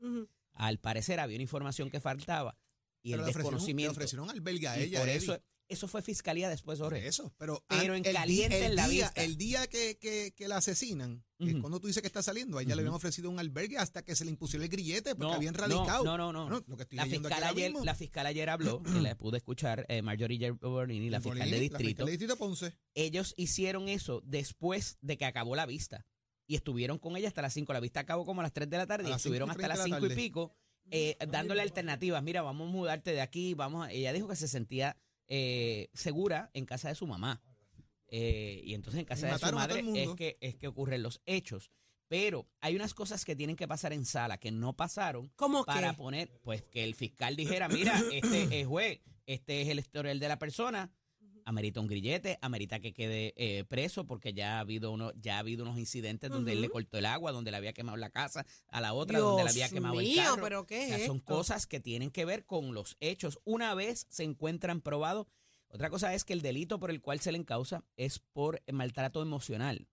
al 0.55 0.79
parecer 0.79 1.21
había 1.21 1.37
una 1.37 1.43
información 1.43 1.91
que 1.91 2.01
faltaba 2.01 2.57
y 3.03 3.11
pero 3.11 3.21
el 3.23 3.27
le 3.27 3.31
ofrecieron, 3.31 3.35
le 3.35 3.51
desconocimiento. 3.51 3.93
ofrecieron 3.93 4.31
albergue 4.31 4.69
a 4.69 4.83
y 4.83 4.97
por 4.97 5.09
eso, 5.11 5.39
eso 5.69 5.89
fue 5.89 6.03
fiscalía 6.03 6.49
después, 6.49 6.79
Jorge. 6.79 7.07
eso, 7.07 7.33
pero, 7.39 7.65
Pero 7.69 7.95
en 7.95 8.07
el 8.07 8.15
caliente 8.15 8.59
el 8.59 8.65
en 8.73 8.77
la 8.77 8.89
día, 8.89 9.05
vista. 9.07 9.25
El 9.25 9.37
día 9.37 9.67
que, 9.67 9.99
que, 9.99 10.33
que 10.37 10.49
la 10.49 10.59
asesinan, 10.59 11.25
que 11.39 11.53
Ujú. 11.53 11.61
cuando 11.61 11.81
tú 11.81 11.87
dices 11.89 12.01
que 12.03 12.07
está 12.07 12.23
saliendo, 12.23 12.59
a 12.59 12.63
ella 12.63 12.75
le 12.77 12.83
habían 12.83 12.95
ofrecido 12.95 13.29
un 13.31 13.39
albergue 13.39 13.77
hasta 13.79 14.03
que 14.03 14.15
se 14.17 14.25
le 14.25 14.31
impusiera 14.31 14.65
el 14.65 14.71
grillete 14.71 15.15
porque 15.15 15.31
No, 15.31 15.35
habían 15.35 15.55
no, 15.55 15.61
radicado. 15.61 16.05
no, 16.05 16.17
no, 16.17 16.33
no. 16.33 16.43
Bueno, 16.49 16.65
lo 16.69 16.77
que 16.77 16.83
estoy 16.85 16.97
La 16.97 17.07
fiscal, 17.07 17.43
ayer, 17.45 17.73
la 17.83 17.95
fiscal 17.95 18.27
ayer 18.27 18.49
habló, 18.49 18.83
que 18.83 18.91
la 19.01 19.17
pude 19.17 19.39
escuchar, 19.39 19.85
eh, 19.89 20.03
Marjorie 20.03 20.39
Gerbolini, 20.39 21.11
la 21.11 21.21
fiscal 21.21 21.51
de 21.51 21.59
distrito. 21.61 21.79
La 21.79 21.79
fiscal 21.89 22.07
de 22.07 22.13
distrito 22.13 22.37
Ponce. 22.37 22.73
ellos 22.95 23.35
hicieron 23.37 23.89
eso 23.89 24.23
después 24.25 24.99
de 25.01 25.19
que 25.19 25.25
acabó 25.25 25.57
la 25.57 25.67
vista. 25.67 26.07
Y 26.49 26.55
estuvieron 26.55 26.99
con 27.01 27.17
ella 27.17 27.27
hasta 27.27 27.43
las 27.43 27.53
5. 27.55 27.73
La 27.73 27.81
vista 27.81 27.99
acabó 27.99 28.25
como 28.25 28.41
a 28.41 28.45
las 28.45 28.53
3 28.53 28.71
de 28.71 28.77
la 28.77 28.87
tarde 28.87 29.11
y 29.11 29.13
estuvieron 29.13 29.49
5 29.49 29.61
y 29.61 29.65
hasta 29.65 29.69
las 29.69 29.79
30 29.81 29.97
5 29.99 30.09
de 30.09 30.15
y 30.15 30.17
pico 30.17 30.55
eh, 30.93 31.17
dándole 31.29 31.61
alternativas. 31.63 32.23
Mira, 32.23 32.43
vamos 32.43 32.69
a 32.69 32.71
mudarte 32.71 33.11
de 33.11 33.21
aquí. 33.21 33.55
vamos 33.55 33.85
a- 33.85 33.91
Ella 33.91 34.13
dijo 34.13 34.29
que 34.29 34.37
se 34.37 34.47
sentía 34.47 34.97
eh, 35.29 35.91
segura 35.95 36.51
en 36.55 36.67
casa 36.67 36.89
de 36.89 36.95
su 36.95 37.07
mamá. 37.07 37.43
Eh, 38.09 38.63
y 38.65 38.75
entonces 38.75 39.01
en 39.01 39.07
casa 39.07 39.29
Y 39.29 39.33
de 39.33 39.39
su 39.39 39.55
madre 39.55 39.85
es 39.95 40.15
que, 40.15 40.39
es 40.41 40.55
que 40.55 40.69
ocurren 40.69 41.03
los 41.03 41.21
hechos. 41.27 41.71
Pero 42.09 42.47
hay 42.61 42.77
unas 42.77 42.95
cosas 42.95 43.25
que 43.25 43.35
tienen 43.35 43.57
que 43.57 43.67
pasar 43.67 43.93
en 43.93 44.05
sala 44.05 44.39
que 44.39 44.53
no 44.53 44.77
pasaron 44.77 45.33
¿Cómo 45.35 45.65
para 45.65 45.95
poner, 45.95 46.31
pues 46.43 46.63
que 46.63 46.85
el 46.85 46.95
fiscal 46.95 47.35
dijera, 47.35 47.69
mira, 47.69 48.01
este 48.13 48.61
es 48.61 48.67
juez, 48.67 49.01
este 49.27 49.63
es 49.63 49.69
el 49.69 49.81
historial 49.81 50.21
de 50.21 50.29
la 50.29 50.39
persona, 50.39 50.93
amerita 51.47 51.81
un 51.81 51.87
grillete, 51.87 52.39
amerita 52.43 52.81
que 52.81 52.93
quede 52.93 53.33
eh, 53.37 53.65
preso 53.65 54.05
porque 54.05 54.35
ya 54.35 54.57
ha 54.57 54.61
habido 54.61 54.91
uno, 54.91 55.13
ya 55.15 55.37
ha 55.37 55.39
habido 55.39 55.63
unos 55.63 55.79
incidentes 55.79 56.29
donde 56.29 56.53
él 56.53 56.61
le 56.61 56.69
cortó 56.69 56.99
el 56.99 57.07
agua, 57.07 57.33
donde 57.33 57.53
le 57.53 57.57
había 57.57 57.73
quemado 57.73 57.97
la 57.97 58.11
casa, 58.11 58.45
a 58.69 58.81
la 58.81 58.93
otra 58.93 59.21
donde 59.21 59.45
le 59.45 59.51
había 59.51 59.69
quemado 59.71 60.01
el 60.01 60.15
carro. 60.17 60.43
pero 60.43 60.67
¿qué 60.67 60.85
O 60.85 60.89
sea, 60.99 61.07
son 61.07 61.17
esto? 61.19 61.35
cosas 61.35 61.67
que 61.67 61.81
tienen 61.81 62.11
que 62.11 62.25
ver 62.25 62.45
con 62.45 62.75
los 62.75 62.97
hechos. 63.01 63.39
Una 63.45 63.75
vez 63.75 64.07
se 64.11 64.25
encuentran 64.25 64.81
probados. 64.81 65.29
Otra 65.69 65.89
cosa 65.89 66.15
es 66.15 66.25
que 66.25 66.33
el 66.33 66.43
delito 66.43 66.79
por 66.81 66.91
el 66.91 67.01
cual 67.01 67.21
se 67.21 67.31
le 67.33 67.39
encausa 67.39 67.85
es 67.97 68.19
por 68.19 68.61
maltrato 68.73 69.23
emocional. 69.23 69.89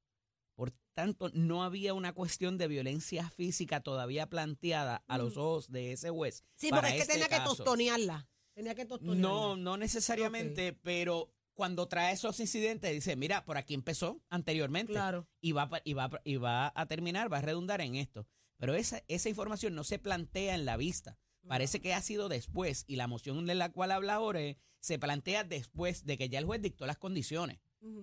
Por 0.55 0.71
tanto, 0.95 1.29
no 1.33 1.63
había 1.63 1.93
una 1.93 2.13
cuestión 2.13 2.57
de 2.57 2.67
violencia 2.67 3.29
física 3.29 3.81
todavía 3.81 4.27
planteada 4.27 5.03
a 5.07 5.17
los 5.17 5.37
ojos 5.37 5.71
de 5.71 5.91
ese 5.93 6.09
juez. 6.09 6.43
Sí, 6.55 6.69
porque 6.71 6.87
es 6.89 6.93
que 6.93 6.99
este 7.01 7.13
tenía 7.13 7.27
que 7.29 7.39
tostonearla. 7.43 8.27
Tenía 8.53 8.75
que 8.75 8.85
tostonearla. 8.85 9.21
No, 9.21 9.55
no 9.55 9.77
necesariamente, 9.77 10.73
pero 10.73 11.31
cuando 11.53 11.87
trae 11.87 12.13
esos 12.13 12.39
incidentes 12.39 12.91
dice, 12.91 13.15
mira, 13.15 13.45
por 13.45 13.57
aquí 13.57 13.73
empezó 13.73 14.21
anteriormente 14.29 14.93
Claro. 14.93 15.27
y 15.41 15.51
va, 15.51 15.69
y, 15.83 15.93
va, 15.93 16.09
y 16.23 16.37
va 16.37 16.71
a 16.75 16.85
terminar, 16.87 17.31
va 17.31 17.37
a 17.39 17.41
redundar 17.41 17.81
en 17.81 17.95
esto. 17.95 18.27
Pero 18.57 18.75
esa, 18.75 19.03
esa 19.07 19.29
información 19.29 19.75
no 19.75 19.83
se 19.83 19.99
plantea 19.99 20.55
en 20.55 20.65
la 20.65 20.77
vista. 20.77 21.17
Parece 21.47 21.81
que 21.81 21.93
ha 21.93 22.01
sido 22.01 22.29
después 22.29 22.85
y 22.87 22.95
la 22.95 23.07
moción 23.07 23.45
de 23.45 23.55
la 23.55 23.69
cual 23.71 23.91
habla 23.91 24.13
ahora 24.15 24.39
se 24.79 24.97
plantea 24.97 25.43
después 25.43 26.05
de 26.05 26.17
que 26.17 26.29
ya 26.29 26.39
el 26.39 26.45
juez 26.45 26.61
dictó 26.61 26.85
las 26.85 26.97
condiciones. 26.97 27.59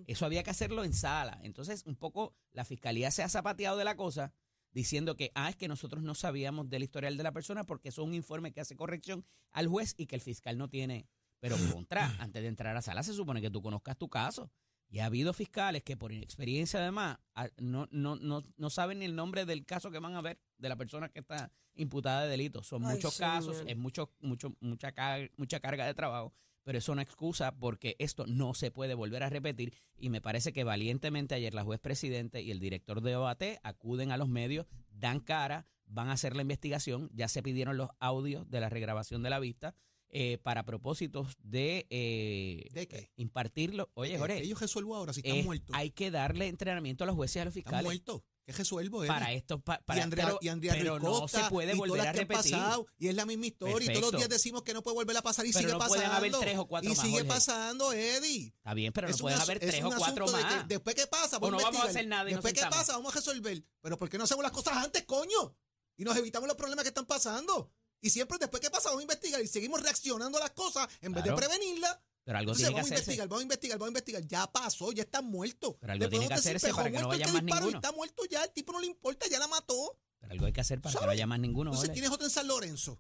Eso 0.07 0.26
había 0.26 0.42
que 0.42 0.50
hacerlo 0.50 0.85
en 0.85 0.92
sala. 0.92 1.40
Entonces, 1.42 1.85
un 1.87 1.97
poco 1.97 2.37
la 2.52 2.66
fiscalía 2.66 3.11
se 3.11 3.23
ha 3.23 3.30
zapateado 3.30 3.78
de 3.78 3.85
la 3.85 3.97
cosa 3.97 4.35
diciendo 4.73 5.16
que, 5.16 5.33
ah, 5.35 5.49
es 5.49 5.57
que 5.57 5.69
nosotros 5.69 6.02
no 6.02 6.14
sabíamos 6.14 6.69
del 6.69 6.83
historial 6.83 7.16
de 7.16 7.23
la 7.23 7.33
persona 7.33 7.64
porque 7.64 7.88
eso 7.88 8.02
es 8.02 8.09
un 8.09 8.14
informe 8.14 8.52
que 8.52 8.61
hace 8.61 8.76
corrección 8.76 9.25
al 9.52 9.69
juez 9.69 9.95
y 9.97 10.07
que 10.07 10.16
el 10.16 10.21
fiscal 10.21 10.59
no 10.59 10.69
tiene. 10.69 11.09
Pero 11.40 11.56
contra, 11.73 12.14
antes 12.18 12.42
de 12.42 12.49
entrar 12.49 12.76
a 12.76 12.82
sala 12.82 13.02
se 13.02 13.14
supone 13.14 13.40
que 13.40 13.50
tú 13.50 13.62
conozcas 13.62 13.97
tu 13.97 14.09
caso. 14.09 14.50
Y 14.92 14.99
ha 14.99 15.06
habido 15.06 15.32
fiscales 15.32 15.82
que 15.85 15.97
por 15.97 16.11
inexperiencia 16.12 16.80
además 16.80 17.18
no, 17.59 17.87
no, 17.92 18.16
no, 18.16 18.42
no 18.56 18.70
saben 18.70 18.99
ni 18.99 19.04
el 19.04 19.14
nombre 19.14 19.44
del 19.47 19.64
caso 19.64 19.90
que 19.90 20.00
van 20.00 20.16
a 20.16 20.20
ver, 20.20 20.40
de 20.59 20.68
la 20.68 20.76
persona 20.76 21.09
que 21.09 21.20
está 21.20 21.52
imputada 21.75 22.25
de 22.25 22.28
delito. 22.30 22.62
Son 22.64 22.85
Ay, 22.85 22.97
muchos 22.97 23.16
casos, 23.16 23.62
es 23.66 23.76
mucho, 23.76 24.12
mucho, 24.20 24.56
mucha, 24.61 24.92
car- 24.92 25.30
mucha 25.37 25.61
carga 25.61 25.87
de 25.87 25.94
trabajo, 25.94 26.35
pero 26.64 26.76
eso 26.78 26.92
no 26.97 27.00
excusa 27.02 27.56
porque 27.56 27.94
esto 28.00 28.26
no 28.26 28.52
se 28.52 28.73
puede 28.73 28.94
volver 28.94 29.23
a 29.23 29.30
repetir. 29.30 29.73
Y 29.97 30.11
me 30.11 30.20
parece 30.20 30.52
que 30.52 30.64
valientemente 30.64 31.37
ayer 31.37 31.54
la 31.54 31.62
juez 31.62 31.78
presidente 31.78 32.42
y 32.42 32.50
el 32.50 32.59
director 32.59 33.00
de 33.00 33.14
OAT 33.14 33.42
acuden 33.62 34.11
a 34.11 34.16
los 34.16 34.28
medios, 34.28 34.66
dan 34.90 35.20
cara, 35.20 35.68
van 35.87 36.09
a 36.09 36.12
hacer 36.14 36.35
la 36.35 36.42
investigación, 36.42 37.11
ya 37.14 37.28
se 37.28 37.44
pidieron 37.44 37.76
los 37.76 37.90
audios 38.00 38.50
de 38.50 38.59
la 38.61 38.68
regrabación 38.68 39.23
de 39.23 39.30
la 39.30 39.38
vista. 39.38 39.76
Eh, 40.11 40.38
para 40.38 40.64
propósitos 40.64 41.37
de, 41.43 41.87
eh, 41.90 42.67
¿De 42.73 42.88
qué? 42.88 43.11
impartirlo. 43.17 43.90
Oye, 43.95 44.12
Que- 44.12 44.19
Jorge, 44.19 44.37
que 44.38 44.43
ellos 44.45 44.61
resuelvo 44.61 44.97
ahora 44.97 45.12
si 45.12 45.21
están 45.21 45.45
muertos. 45.45 45.75
hay 45.76 45.90
que 45.90 46.11
darle 46.11 46.49
entrenamiento 46.49 47.05
a 47.05 47.07
los 47.07 47.17
jueces 47.17 47.37
y 47.37 47.38
a 47.40 47.45
los 47.45 47.57
Están 47.57 47.62
fiscales. 47.71 47.85
muertos. 47.85 48.23
¿Qué 48.45 48.52
resuelvo, 48.57 49.05
Eddie? 49.05 49.12
Para 49.12 49.33
esto, 49.33 49.61
pa- 49.61 49.81
para, 49.85 50.00
y 50.00 50.02
Andrea, 50.02 50.26
pero, 50.26 50.38
y 50.43 50.49
Andrea 50.49 50.73
pero 50.76 50.99
no 50.99 51.29
se 51.29 51.38
puede 51.50 51.75
volver 51.75 52.00
a 52.00 52.12
que 52.12 52.21
repetir. 52.21 52.50
pasado, 52.52 52.87
y 52.99 53.07
es 53.07 53.14
la 53.14 53.25
misma 53.25 53.47
historia. 53.47 53.93
Y 53.93 53.95
todos 53.95 54.11
los 54.12 54.21
días 54.21 54.29
decimos 54.29 54.62
que 54.64 54.75
no 54.75 54.83
puede 54.83 54.97
volver 54.97 55.17
a 55.17 55.23
pasar 55.23 55.47
y 55.47 55.50
Pero 55.52 55.61
sigue 55.61 55.73
no 55.73 55.79
pasando. 55.79 55.95
pueden 56.02 56.11
haber 56.17 56.33
tres 56.33 56.59
o 56.59 56.67
cuatro 56.67 56.90
y 56.90 56.95
más, 56.97 57.05
sigue 57.05 57.19
Jorge. 57.19 57.29
pasando, 57.29 57.93
Eddie. 57.93 58.47
Está 58.57 58.75
bien, 58.75 58.93
pero 58.93 59.07
no 59.07 59.14
Es 59.14 59.21
pueden 59.21 59.38
haber 59.40 59.62
es 59.62 59.71
tres 59.71 59.85
o 59.85 59.88
cuatro 59.97 60.25
asunto 60.25 60.33
de 60.33 60.43
que 60.49 60.57
más. 60.57 60.69
después 60.69 60.97
qué 60.97 61.07
pasa, 61.07 61.37
O 61.37 61.50
no 61.50 61.59
vamos 61.59 61.81
a 61.85 61.88
hacer 61.88 62.09
nada 62.09 62.29
y 62.29 62.33
Después 62.33 62.52
qué 62.55 62.61
sentamos. 62.61 62.79
pasa, 62.87 62.97
vamos 62.97 63.12
a 63.12 63.17
resolver. 63.19 63.62
Pero 63.83 63.97
¿por 63.97 64.09
qué 64.09 64.19
no 64.19 64.25
hacemos 64.25 64.43
las 64.43 64.52
cosas 64.52 64.76
antes, 64.79 65.05
coño? 65.05 65.55
Y 65.97 66.02
nos 66.02 66.17
evitamos 66.17 66.49
los 66.49 66.57
problemas 66.57 66.83
que 66.83 66.88
están 66.88 67.07
pasando. 67.07 67.71
Y 68.00 68.11
siempre 68.11 68.38
después 68.38 68.61
qué 68.61 68.71
pasa, 68.71 68.88
vamos 68.88 69.00
a 69.00 69.02
investigar 69.02 69.40
y 69.42 69.47
seguimos 69.47 69.83
reaccionando 69.83 70.38
a 70.38 70.40
las 70.40 70.50
cosas 70.50 70.88
en 71.00 71.12
vez 71.12 71.25
de 71.25 71.33
prevenirlas. 71.35 71.99
Pero 72.25 72.38
algo 72.38 72.52
Entonces 72.52 72.66
tiene 72.69 72.75
que 72.75 72.80
vamos 72.83 72.90
a 72.90 72.95
investigar, 72.95 73.28
vamos 73.28 73.40
a 73.40 73.42
investigar, 73.42 73.78
vamos 73.78 73.87
a 73.87 73.90
investigar. 73.90 74.26
Ya 74.26 74.47
pasó, 74.52 74.92
ya 74.92 75.02
está 75.02 75.23
muerto. 75.23 75.76
Pero 75.80 75.92
algo 75.92 76.09
tiene 76.09 76.28
que 76.28 76.35
decir, 76.35 76.49
hacerse 76.50 76.66
"Pejo 76.69 76.76
para 76.78 76.90
que 76.90 76.99
no 76.99 77.09
vaya 77.09 77.26
más 77.26 77.42
disparó 77.42 77.61
y 77.61 77.64
ninguno". 77.64 77.78
Está 77.78 77.92
muerto 77.92 78.23
ya, 78.30 78.45
el 78.45 78.50
tipo 78.52 78.73
no 78.73 78.80
le 78.80 78.87
importa, 78.87 79.26
ya 79.28 79.38
la 79.38 79.49
mató. 79.49 79.99
Pero 80.21 80.33
algo 80.33 80.47
hay 80.47 80.52
que 80.52 80.61
hacer 80.61 80.80
para 80.80 80.99
que 80.99 81.04
no 81.04 81.11
haya 81.11 81.26
más 81.26 81.40
ninguno. 81.40 81.71
Entonces 81.71 81.92
tienes 81.92 82.11
otro 82.11 82.26
en 82.26 82.30
San 82.30 82.47
Lorenzo, 82.47 82.99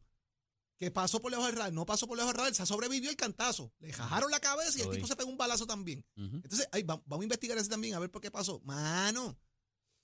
que 0.78 0.90
pasó 0.90 1.20
por 1.20 1.30
lejos 1.30 1.46
del 1.46 1.54
radar, 1.56 1.72
no 1.72 1.84
pasó 1.84 2.06
por 2.06 2.16
lejos 2.16 2.32
del 2.32 2.38
radar, 2.38 2.54
se 2.54 2.64
sobrevivió 2.66 3.10
el 3.10 3.16
cantazo. 3.16 3.72
Le 3.80 3.92
jajaron 3.92 4.30
la 4.30 4.40
cabeza 4.40 4.78
y 4.78 4.80
el 4.82 4.88
Uy. 4.88 4.94
tipo 4.96 5.06
se 5.06 5.16
pegó 5.16 5.30
un 5.30 5.36
balazo 5.38 5.66
también. 5.66 6.04
Entonces, 6.16 6.66
ay, 6.72 6.82
va- 6.82 7.00
vamos 7.06 7.22
a 7.22 7.24
investigar 7.24 7.56
ese 7.58 7.68
también, 7.68 7.94
a 7.94 7.98
ver 7.98 8.10
por 8.10 8.22
qué 8.22 8.30
pasó. 8.30 8.60
Mano, 8.64 9.38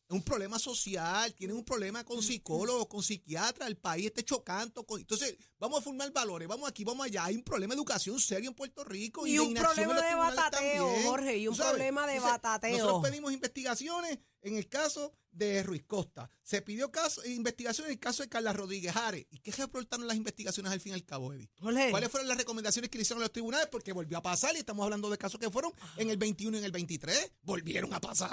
un 0.08 0.22
problema 0.22 0.58
social, 0.58 1.34
tienen 1.34 1.56
un 1.56 1.64
problema 1.64 2.04
con 2.04 2.22
psicólogos, 2.22 2.86
con 2.86 3.02
psiquiatras, 3.02 3.68
el 3.68 3.76
país 3.76 4.06
está 4.06 4.22
chocando. 4.22 4.84
con- 4.84 5.00
entonces, 5.00 5.36
vamos 5.58 5.80
a 5.80 5.82
formar 5.82 6.12
valores, 6.12 6.46
vamos 6.46 6.68
aquí, 6.68 6.84
vamos 6.84 7.06
allá. 7.06 7.24
Hay 7.24 7.34
un 7.36 7.42
problema 7.42 7.74
de 7.74 7.78
educación 7.78 8.20
serio 8.20 8.50
en 8.50 8.54
Puerto 8.54 8.84
Rico. 8.84 9.26
Y, 9.26 9.34
Y 9.34 9.38
un 9.38 9.54
problema 9.54 10.00
de 10.00 10.14
batateo, 10.14 10.84
también, 10.86 11.06
Jorge, 11.06 11.38
y 11.38 11.48
un 11.48 11.56
problema 11.56 12.06
de 12.06 12.14
Entonces, 12.14 12.32
batateo. 12.32 12.78
Nosotros 12.78 13.02
pedimos 13.10 13.32
investigaciones 13.32 14.18
en 14.42 14.56
el 14.56 14.68
caso 14.68 15.12
de 15.36 15.62
Ruiz 15.62 15.84
Costa. 15.84 16.30
Se 16.42 16.62
pidió 16.62 16.90
caso, 16.90 17.24
investigaciones 17.26 17.90
en 17.90 17.94
el 17.94 18.00
caso 18.00 18.22
de 18.22 18.28
Carla 18.28 18.52
Rodríguez 18.52 18.94
Ares. 18.96 19.26
¿Y 19.30 19.38
qué 19.38 19.52
reportaron 19.52 20.06
las 20.06 20.16
investigaciones 20.16 20.72
al 20.72 20.80
fin 20.80 20.92
y 20.92 20.94
al 20.94 21.04
cabo, 21.04 21.32
Eddie? 21.32 21.50
Jorge, 21.60 21.90
¿Cuáles 21.90 22.10
fueron 22.10 22.28
las 22.28 22.38
recomendaciones 22.38 22.90
que 22.90 22.98
le 22.98 23.02
hicieron 23.02 23.22
los 23.22 23.32
tribunales? 23.32 23.68
Porque 23.70 23.92
volvió 23.92 24.18
a 24.18 24.22
pasar 24.22 24.54
y 24.54 24.58
estamos 24.58 24.84
hablando 24.84 25.10
de 25.10 25.18
casos 25.18 25.38
que 25.40 25.50
fueron 25.50 25.72
en 25.96 26.10
el 26.10 26.16
21 26.16 26.56
y 26.56 26.60
en 26.60 26.64
el 26.64 26.72
23. 26.72 27.32
Volvieron 27.42 27.92
a 27.94 28.00
pasar. 28.00 28.30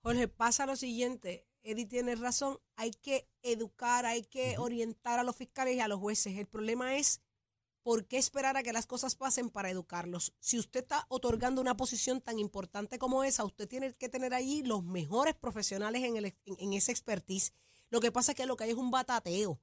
Jorge, 0.00 0.28
pasa 0.28 0.66
lo 0.66 0.76
siguiente. 0.76 1.46
Eddie 1.62 1.86
tiene 1.86 2.14
razón. 2.14 2.58
Hay 2.76 2.92
que 2.92 3.28
educar, 3.42 4.06
hay 4.06 4.22
que 4.22 4.56
orientar 4.58 5.18
a 5.18 5.24
los 5.24 5.34
fiscales 5.34 5.76
y 5.76 5.80
a 5.80 5.88
los 5.88 5.98
jueces. 5.98 6.38
El 6.38 6.46
problema 6.46 6.96
es 6.96 7.20
por 7.86 8.08
qué 8.08 8.18
esperar 8.18 8.56
a 8.56 8.64
que 8.64 8.72
las 8.72 8.84
cosas 8.84 9.14
pasen 9.14 9.48
para 9.48 9.70
educarlos. 9.70 10.32
Si 10.40 10.58
usted 10.58 10.80
está 10.80 11.06
otorgando 11.08 11.60
una 11.60 11.76
posición 11.76 12.20
tan 12.20 12.40
importante 12.40 12.98
como 12.98 13.22
esa, 13.22 13.44
usted 13.44 13.68
tiene 13.68 13.94
que 13.94 14.08
tener 14.08 14.34
allí 14.34 14.64
los 14.64 14.82
mejores 14.82 15.36
profesionales 15.36 16.02
en, 16.02 16.16
el, 16.16 16.24
en, 16.24 16.56
en 16.58 16.72
esa 16.72 16.90
expertise. 16.90 17.52
Lo 17.90 18.00
que 18.00 18.10
pasa 18.10 18.32
es 18.32 18.36
que 18.36 18.44
lo 18.44 18.56
que 18.56 18.64
hay 18.64 18.70
es 18.70 18.76
un 18.76 18.90
batateo. 18.90 19.60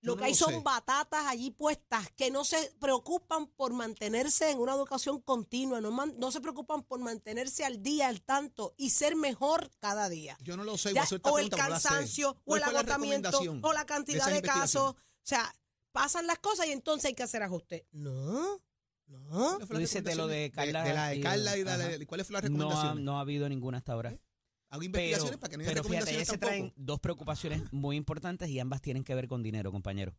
Lo 0.00 0.16
que 0.16 0.26
hay 0.26 0.34
son 0.36 0.50
sé. 0.54 0.60
batatas 0.60 1.26
allí 1.26 1.50
puestas 1.50 2.08
que 2.12 2.30
no 2.30 2.44
se 2.44 2.72
preocupan 2.78 3.48
por 3.48 3.72
mantenerse 3.72 4.52
en 4.52 4.60
una 4.60 4.74
educación 4.74 5.20
continua, 5.20 5.80
no, 5.80 5.90
man- 5.90 6.14
no 6.18 6.30
se 6.30 6.40
preocupan 6.40 6.84
por 6.84 7.00
mantenerse 7.00 7.64
al 7.64 7.82
día, 7.82 8.06
al 8.06 8.22
tanto 8.22 8.74
y 8.76 8.90
ser 8.90 9.16
mejor 9.16 9.72
cada 9.80 10.08
día. 10.08 10.38
Yo 10.40 10.56
no 10.56 10.62
lo 10.62 10.78
sé. 10.78 10.94
Ya, 10.94 11.04
o 11.24 11.38
el 11.40 11.50
cansancio, 11.50 12.30
o 12.30 12.40
¿Cuál 12.44 12.62
el 12.62 12.68
agotamiento, 12.76 13.40
o 13.62 13.72
la 13.72 13.86
cantidad 13.86 14.26
de, 14.26 14.36
investigación? 14.36 14.94
casos. 14.94 14.94
O 14.94 15.26
sea, 15.30 15.52
pasan 15.92 16.26
las 16.26 16.38
cosas 16.38 16.66
y 16.66 16.72
entonces 16.72 17.06
hay 17.06 17.14
que 17.14 17.22
hacer 17.22 17.42
ajuste. 17.42 17.86
No, 17.92 18.60
no. 19.06 19.28
¿Cuál 19.28 19.66
fue 19.66 19.76
Tú 19.76 19.78
dices 19.78 20.04
de 20.04 20.14
lo 20.14 20.26
de? 20.26 20.50
Carla 20.50 20.84
De, 20.84 20.94
la 20.94 21.08
de 21.08 21.16
y- 21.16 21.20
Carla 21.20 21.56
y 21.56 21.58
de 21.60 21.64
la 21.64 21.78
de- 21.78 22.06
¿Cuál 22.06 22.24
fue 22.24 22.34
la 22.34 22.40
No 22.40 22.46
ha, 22.46 22.48
recomendación? 22.48 23.04
no 23.04 23.18
ha 23.18 23.20
habido 23.20 23.48
ninguna 23.48 23.78
hasta 23.78 23.92
ahora. 23.92 24.18
Hago 24.72 24.82
investigaciones 24.84 25.30
Pero, 25.32 25.40
para 25.40 25.50
que 25.50 25.56
no 25.56 25.62
haya 25.64 25.70
pero 25.72 25.82
fíjate, 25.82 25.98
recomendaciones 25.98 26.28
se 26.28 26.32
tampoco. 26.38 26.48
traen 26.48 26.72
dos 26.76 27.00
preocupaciones 27.00 27.72
muy 27.72 27.96
importantes 27.96 28.48
y 28.50 28.60
ambas 28.60 28.80
tienen 28.80 29.02
que 29.02 29.14
ver 29.16 29.26
con 29.26 29.42
dinero, 29.42 29.72
compañero. 29.72 30.14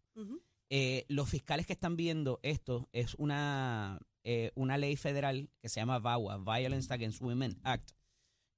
Eh, 0.70 1.06
los 1.08 1.30
fiscales 1.30 1.66
que 1.66 1.74
están 1.74 1.96
viendo 1.96 2.40
esto 2.44 2.90
es 2.92 3.16
una, 3.16 4.00
eh, 4.24 4.52
una 4.56 4.78
ley 4.78 4.98
federal 4.98 5.50
que 5.60 5.70
se 5.70 5.80
llama 5.80 6.00
VAWA, 6.00 6.38
Violence 6.38 6.94
Against 6.94 7.22
Women 7.22 7.60
Act. 7.64 7.92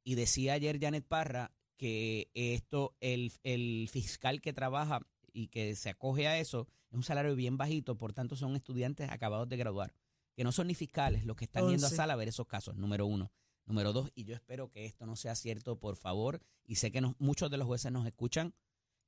Y 0.03 0.15
decía 0.15 0.53
ayer 0.53 0.79
Janet 0.81 1.05
Parra 1.07 1.51
que 1.77 2.29
esto, 2.33 2.95
el, 2.99 3.31
el 3.43 3.87
fiscal 3.91 4.41
que 4.41 4.51
trabaja 4.53 4.99
y 5.33 5.47
que 5.47 5.75
se 5.75 5.89
acoge 5.89 6.27
a 6.27 6.39
eso, 6.39 6.67
es 6.89 6.93
un 6.95 7.03
salario 7.03 7.35
bien 7.35 7.57
bajito, 7.57 7.97
por 7.97 8.13
tanto 8.13 8.35
son 8.35 8.55
estudiantes 8.55 9.09
acabados 9.09 9.49
de 9.49 9.57
graduar, 9.57 9.93
que 10.35 10.43
no 10.43 10.51
son 10.51 10.67
ni 10.67 10.75
fiscales 10.75 11.25
los 11.25 11.35
que 11.35 11.45
están 11.45 11.63
yendo 11.71 11.87
a 11.87 11.89
sala 11.97 12.13
a 12.13 12.15
ver 12.17 12.27
esos 12.29 12.47
casos, 12.47 12.75
número 12.77 13.05
uno. 13.05 13.31
Número 13.65 13.93
dos, 13.93 14.11
y 14.13 14.25
yo 14.25 14.35
espero 14.35 14.69
que 14.69 14.85
esto 14.85 15.05
no 15.05 15.15
sea 15.15 15.35
cierto, 15.35 15.79
por 15.79 15.95
favor, 15.95 16.41
y 16.65 16.75
sé 16.75 16.91
que 16.91 16.99
nos- 17.01 17.15
muchos 17.19 17.49
de 17.49 17.57
los 17.57 17.65
jueces 17.65 17.91
nos 17.93 18.05
escuchan, 18.05 18.53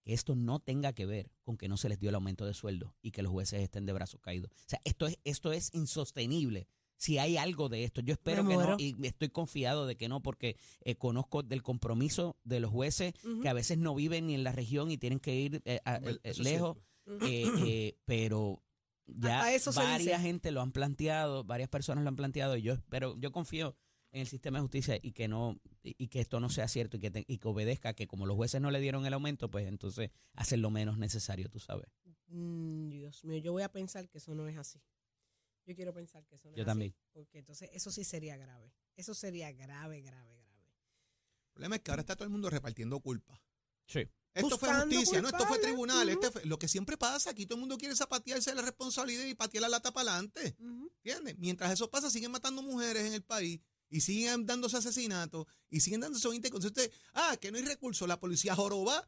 que 0.02 0.14
esto 0.14 0.36
no 0.36 0.60
tenga 0.60 0.94
que 0.94 1.06
ver 1.06 1.32
con 1.44 1.58
que 1.58 1.68
no 1.68 1.78
se 1.78 1.90
les 1.90 2.00
dio 2.00 2.10
el 2.10 2.16
aumento 2.16 2.46
de 2.46 2.54
sueldo 2.54 2.96
y 3.02 3.12
que 3.12 3.22
los 3.22 3.32
jueces 3.32 3.62
estén 3.62 3.86
de 3.86 3.92
brazos 3.94 4.22
caídos. 4.22 4.52
O 4.52 4.64
sea, 4.70 4.80
esto 4.86 5.08
es, 5.08 5.18
esto 5.26 5.52
es 5.52 5.74
insostenible. 5.74 6.68
Si 6.98 7.18
hay 7.18 7.38
algo 7.38 7.68
de 7.70 7.84
esto, 7.84 8.02
yo 8.02 8.14
espero 8.14 8.44
que 8.48 8.56
no, 8.56 8.64
y 8.80 8.96
estoy 9.06 9.30
confiado 9.30 9.86
de 9.86 9.96
que 9.98 10.08
no, 10.08 10.22
porque 10.22 10.58
eh, 10.82 10.96
conozco 10.96 11.44
del 11.44 11.62
compromiso 11.62 12.38
de 12.44 12.60
los 12.60 12.72
jueces 12.72 13.14
que 13.42 13.50
a 13.50 13.54
veces 13.54 13.78
no 13.78 13.94
viven 13.96 14.28
ni 14.28 14.36
en 14.36 14.44
la 14.44 14.52
región 14.54 14.90
y 14.92 14.98
tienen 14.98 15.20
que 15.20 15.36
ir 15.36 15.62
eh, 15.66 15.80
a- 15.86 15.96
eh, 15.98 16.20
lejos, 16.44 16.78
eh, 17.22 17.50
eh, 17.60 17.98
pero 18.06 18.64
ya 19.08 19.54
eso 19.54 19.72
se 19.74 19.80
varias 19.82 20.22
gente 20.22 20.52
lo 20.52 20.62
han 20.62 20.72
planteado, 20.72 21.44
varias 21.44 21.70
personas 21.70 22.04
lo 22.04 22.08
han 22.10 22.16
planteado 22.16 22.56
y 22.56 22.62
yo 22.62 22.74
espero, 22.74 23.16
yo 23.20 23.32
confío 23.32 23.76
en 24.12 24.22
el 24.22 24.28
sistema 24.28 24.58
de 24.60 24.62
justicia 24.62 24.98
y 25.02 25.12
que 25.12 25.28
no 25.28 25.60
y 25.84 25.96
y 25.98 26.08
que 26.08 26.22
esto 26.22 26.40
no 26.40 26.50
sea 26.50 26.70
cierto 26.70 26.96
y 26.96 27.02
que, 27.02 27.12
te- 27.12 27.26
y 27.28 27.38
que 27.38 27.48
obedezca 27.50 27.94
que 27.94 28.08
como 28.08 28.26
los 28.26 28.38
jueces 28.38 28.62
no 28.62 28.72
le 28.72 28.80
dieron 28.80 29.06
el 29.06 29.14
aumento, 29.14 29.52
pues 29.52 29.68
entonces 29.68 30.12
hacen 30.34 30.62
lo 30.62 30.72
menos 30.72 30.98
necesario, 30.98 31.50
tú 31.50 31.60
sabes. 31.60 31.88
Mm, 32.30 32.90
Dios 32.90 33.24
mío, 33.26 33.38
yo 33.40 33.52
voy 33.52 33.64
a 33.64 33.72
pensar 33.72 34.08
que 34.10 34.18
eso 34.20 34.34
no 34.34 34.48
es 34.48 34.58
así. 34.58 34.80
Yo 35.66 35.76
quiero 35.76 35.94
pensar 35.94 36.26
que 36.26 36.36
eso 36.36 36.50
no 36.50 36.56
Yo 36.56 36.62
es 36.64 36.68
también. 36.68 36.92
así. 36.92 37.10
Porque 37.12 37.40
entonces 37.40 37.70
eso 37.74 37.92
sí 37.92 38.04
sería 38.04 38.38
grave. 38.38 38.72
Eso 38.96 39.14
sería 39.14 39.52
grave, 39.52 40.02
grave, 40.02 40.36
grave. 40.36 40.64
El 41.48 41.54
problema 41.54 41.76
es 41.78 41.82
que 41.82 41.92
ahora 41.92 42.02
está 42.02 42.16
todo 42.16 42.26
el 42.26 42.30
mundo 42.32 42.50
repartiendo 42.50 43.00
culpa. 43.00 43.42
Sí. 43.88 44.08
Esto 44.34 44.58
fue 44.58 44.74
justicia, 44.74 45.22
no, 45.22 45.30
esto 45.30 45.46
fue 45.48 45.60
tribunal. 45.60 46.08
Ujú. 46.10 46.14
este 46.20 46.32
fue- 46.32 46.46
lo 46.46 46.60
que 46.60 46.68
siempre 46.68 46.98
pasa, 46.98 47.30
aquí 47.30 47.46
todo 47.46 47.56
el 47.56 47.62
mundo 47.62 47.78
quiere 47.78 47.96
zapatearse 47.96 48.50
de 48.50 48.56
la 48.58 48.62
responsabilidad 48.64 49.24
y 49.24 49.34
patear 49.34 49.62
la 49.62 49.70
lata 49.70 49.94
para 49.94 50.12
adelante. 50.12 50.56
Ujú. 50.60 50.92
¿Entiendes? 51.04 51.38
Mientras 51.38 51.72
eso 51.72 51.90
pasa, 51.90 52.10
siguen 52.10 52.32
matando 52.32 52.62
mujeres 52.62 53.06
en 53.06 53.14
el 53.14 53.24
país 53.24 53.62
y 53.90 54.02
siguen 54.02 54.46
dándose 54.46 54.76
asesinatos 54.76 55.46
y 55.70 55.80
siguen 55.80 56.02
dándose 56.02 56.28
20 56.28 56.50
cosas. 56.50 56.66
Usted, 56.72 56.92
ah, 57.14 57.38
que 57.40 57.50
no 57.52 57.58
hay 57.58 57.64
recursos. 57.64 58.06
La 58.08 58.20
policía 58.20 58.54
joroba 58.56 59.08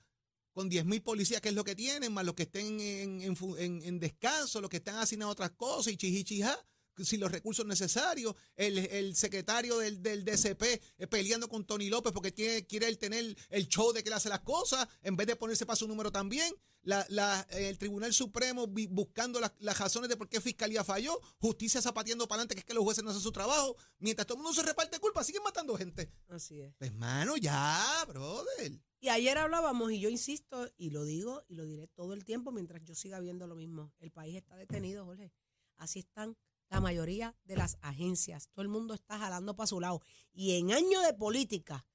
con 0.58 0.70
10 0.70 0.86
mil 0.86 1.04
policías, 1.04 1.40
que 1.40 1.50
es 1.50 1.54
lo 1.54 1.64
que 1.64 1.76
tienen, 1.76 2.12
más 2.12 2.26
los 2.26 2.34
que 2.34 2.42
estén 2.44 2.80
en, 2.80 4.00
descanso, 4.00 4.60
los 4.60 4.72
que 4.72 4.78
están 4.78 4.96
a 4.96 5.28
otras 5.28 5.52
cosas 5.52 5.94
y 5.94 5.98
chijichija 5.98 6.66
sin 7.06 7.20
los 7.20 7.32
recursos 7.32 7.66
necesarios, 7.66 8.36
el, 8.56 8.78
el 8.78 9.16
secretario 9.16 9.78
del, 9.78 10.02
del 10.02 10.24
DCP 10.26 10.64
eh, 10.64 11.08
peleando 11.10 11.48
con 11.50 11.66
Tony 11.66 11.90
López 11.90 12.12
porque 12.14 12.32
tiene, 12.32 12.66
quiere 12.66 12.88
él 12.88 12.98
tener 12.98 13.36
el 13.50 13.68
show 13.68 13.92
de 13.94 14.04
que 14.04 14.10
le 14.10 14.16
hace 14.16 14.30
las 14.30 14.42
cosas, 14.42 14.88
en 15.04 15.16
vez 15.16 15.28
de 15.28 15.36
ponerse 15.36 15.66
para 15.66 15.76
su 15.76 15.88
número 15.88 16.12
también, 16.12 16.54
la, 16.84 17.06
la- 17.10 17.46
el 17.52 17.78
Tribunal 17.78 18.14
Supremo 18.14 18.66
buscando 18.68 19.40
las, 19.40 19.52
las 19.60 19.78
razones 19.78 20.10
de 20.10 20.16
por 20.18 20.30
qué 20.30 20.40
Fiscalía 20.40 20.84
falló, 20.84 21.20
justicia 21.40 21.82
zapateando 21.82 22.28
para 22.28 22.42
adelante, 22.42 22.56
que 22.56 22.60
es 22.60 22.66
que 22.66 22.74
los 22.74 22.84
jueces 22.84 23.04
no 23.04 23.10
hacen 23.10 23.22
su 23.22 23.32
trabajo, 23.32 23.76
mientras 24.00 24.26
todo 24.26 24.38
el 24.38 24.44
mundo 24.44 24.56
se 24.60 24.66
reparte 24.66 25.00
culpa, 25.00 25.24
siguen 25.24 25.44
matando 25.44 25.76
gente. 25.78 26.10
Así 26.30 26.62
es. 26.62 26.74
Pues, 26.78 26.94
mano, 26.94 27.36
ya, 27.38 28.06
brother. 28.08 28.80
Y 29.00 29.10
ayer 29.10 29.38
hablábamos, 29.38 29.92
y 29.92 30.00
yo 30.00 30.10
insisto, 30.10 30.72
y 30.78 30.90
lo 30.90 31.04
digo 31.04 31.44
y 31.50 31.56
lo 31.56 31.66
diré 31.66 31.88
todo 31.88 32.14
el 32.14 32.24
tiempo 32.26 32.52
mientras 32.52 32.84
yo 32.84 32.96
siga 32.96 33.20
viendo 33.20 33.46
lo 33.48 33.56
mismo. 33.56 33.94
El 34.00 34.12
país 34.12 34.36
está 34.38 34.56
detenido, 34.56 35.06
Jorge. 35.06 35.32
Así 35.76 36.00
están 36.00 36.36
la 36.70 36.82
mayoría 36.82 37.36
de 37.46 37.56
las 37.56 37.78
agencias. 37.82 38.50
Todo 38.50 38.64
el 38.64 38.70
mundo 38.70 38.94
está 38.94 39.18
jalando 39.18 39.56
para 39.56 39.68
su 39.68 39.80
lado. 39.80 40.02
Y 40.34 40.58
en 40.58 40.72
año 40.72 41.02
de 41.02 41.14
política, 41.14 41.86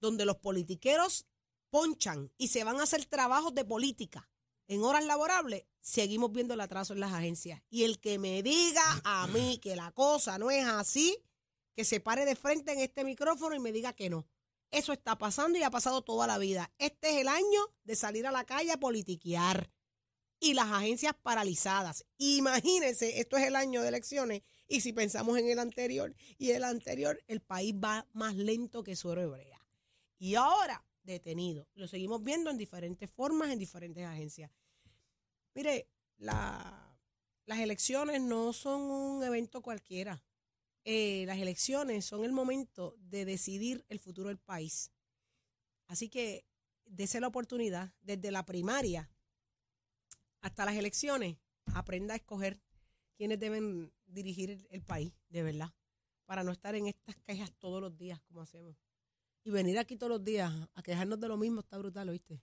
donde 0.00 0.24
los 0.24 0.36
politiqueros 0.36 1.26
ponchan 1.70 2.30
y 2.38 2.48
se 2.48 2.64
van 2.64 2.80
a 2.80 2.84
hacer 2.84 3.04
trabajos 3.06 3.54
de 3.54 3.64
política, 3.64 4.28
en 4.68 4.82
horas 4.84 5.04
laborables, 5.04 5.64
seguimos 5.80 6.32
viendo 6.32 6.54
el 6.54 6.60
atraso 6.60 6.92
en 6.92 7.00
las 7.00 7.12
agencias. 7.12 7.62
Y 7.68 7.84
el 7.84 8.00
que 8.00 8.18
me 8.18 8.42
diga 8.42 8.82
a 9.04 9.26
mí 9.26 9.58
que 9.58 9.76
la 9.76 9.90
cosa 9.92 10.38
no 10.38 10.50
es 10.50 10.66
así, 10.66 11.18
que 11.74 11.84
se 11.84 12.00
pare 12.00 12.24
de 12.24 12.36
frente 12.36 12.72
en 12.72 12.78
este 12.78 13.04
micrófono 13.04 13.54
y 13.54 13.60
me 13.60 13.72
diga 13.72 13.92
que 13.92 14.10
no. 14.10 14.26
Eso 14.70 14.92
está 14.92 15.18
pasando 15.18 15.58
y 15.58 15.62
ha 15.62 15.70
pasado 15.70 16.02
toda 16.02 16.26
la 16.26 16.38
vida. 16.38 16.72
Este 16.78 17.10
es 17.10 17.16
el 17.18 17.28
año 17.28 17.60
de 17.84 17.96
salir 17.96 18.26
a 18.26 18.32
la 18.32 18.44
calle 18.44 18.72
a 18.72 18.80
politiquear 18.80 19.70
y 20.42 20.54
las 20.54 20.66
agencias 20.72 21.14
paralizadas. 21.22 22.04
Imagínense, 22.18 23.20
esto 23.20 23.36
es 23.36 23.44
el 23.46 23.54
año 23.54 23.80
de 23.80 23.88
elecciones 23.88 24.42
y 24.66 24.80
si 24.80 24.92
pensamos 24.92 25.38
en 25.38 25.48
el 25.48 25.60
anterior 25.60 26.12
y 26.36 26.50
el 26.50 26.64
anterior, 26.64 27.22
el 27.28 27.40
país 27.40 27.72
va 27.74 28.08
más 28.12 28.34
lento 28.34 28.82
que 28.82 28.96
suero 28.96 29.22
hebrea. 29.22 29.64
Y 30.18 30.34
ahora, 30.34 30.84
detenido. 31.04 31.68
Lo 31.74 31.86
seguimos 31.86 32.24
viendo 32.24 32.50
en 32.50 32.58
diferentes 32.58 33.08
formas, 33.08 33.50
en 33.50 33.60
diferentes 33.60 34.04
agencias. 34.04 34.50
Mire, 35.54 35.88
la- 36.18 36.98
las 37.46 37.60
elecciones 37.60 38.20
no 38.20 38.52
son 38.52 38.80
un 38.82 39.22
evento 39.22 39.62
cualquiera. 39.62 40.24
Eh, 40.84 41.22
las 41.26 41.38
elecciones 41.38 42.04
son 42.04 42.24
el 42.24 42.32
momento 42.32 42.96
de 42.98 43.24
decidir 43.24 43.84
el 43.88 44.00
futuro 44.00 44.28
del 44.28 44.38
país. 44.38 44.90
Así 45.86 46.08
que 46.08 46.44
dese 46.84 47.20
la 47.20 47.28
oportunidad 47.28 47.92
desde 48.00 48.32
la 48.32 48.44
primaria 48.44 49.08
hasta 50.42 50.64
las 50.64 50.74
elecciones, 50.76 51.36
aprenda 51.74 52.14
a 52.14 52.16
escoger 52.16 52.60
quiénes 53.16 53.38
deben 53.38 53.92
dirigir 54.06 54.50
el, 54.50 54.66
el 54.70 54.82
país, 54.82 55.12
de 55.30 55.42
verdad, 55.42 55.72
para 56.26 56.44
no 56.44 56.52
estar 56.52 56.74
en 56.74 56.86
estas 56.88 57.16
quejas 57.24 57.52
todos 57.58 57.80
los 57.80 57.96
días 57.96 58.20
como 58.22 58.42
hacemos. 58.42 58.76
Y 59.44 59.50
venir 59.50 59.78
aquí 59.78 59.96
todos 59.96 60.10
los 60.10 60.24
días 60.24 60.52
a 60.74 60.82
quejarnos 60.82 61.18
de 61.20 61.28
lo 61.28 61.36
mismo 61.36 61.60
está 61.60 61.78
brutal, 61.78 62.08
¿oíste? 62.10 62.42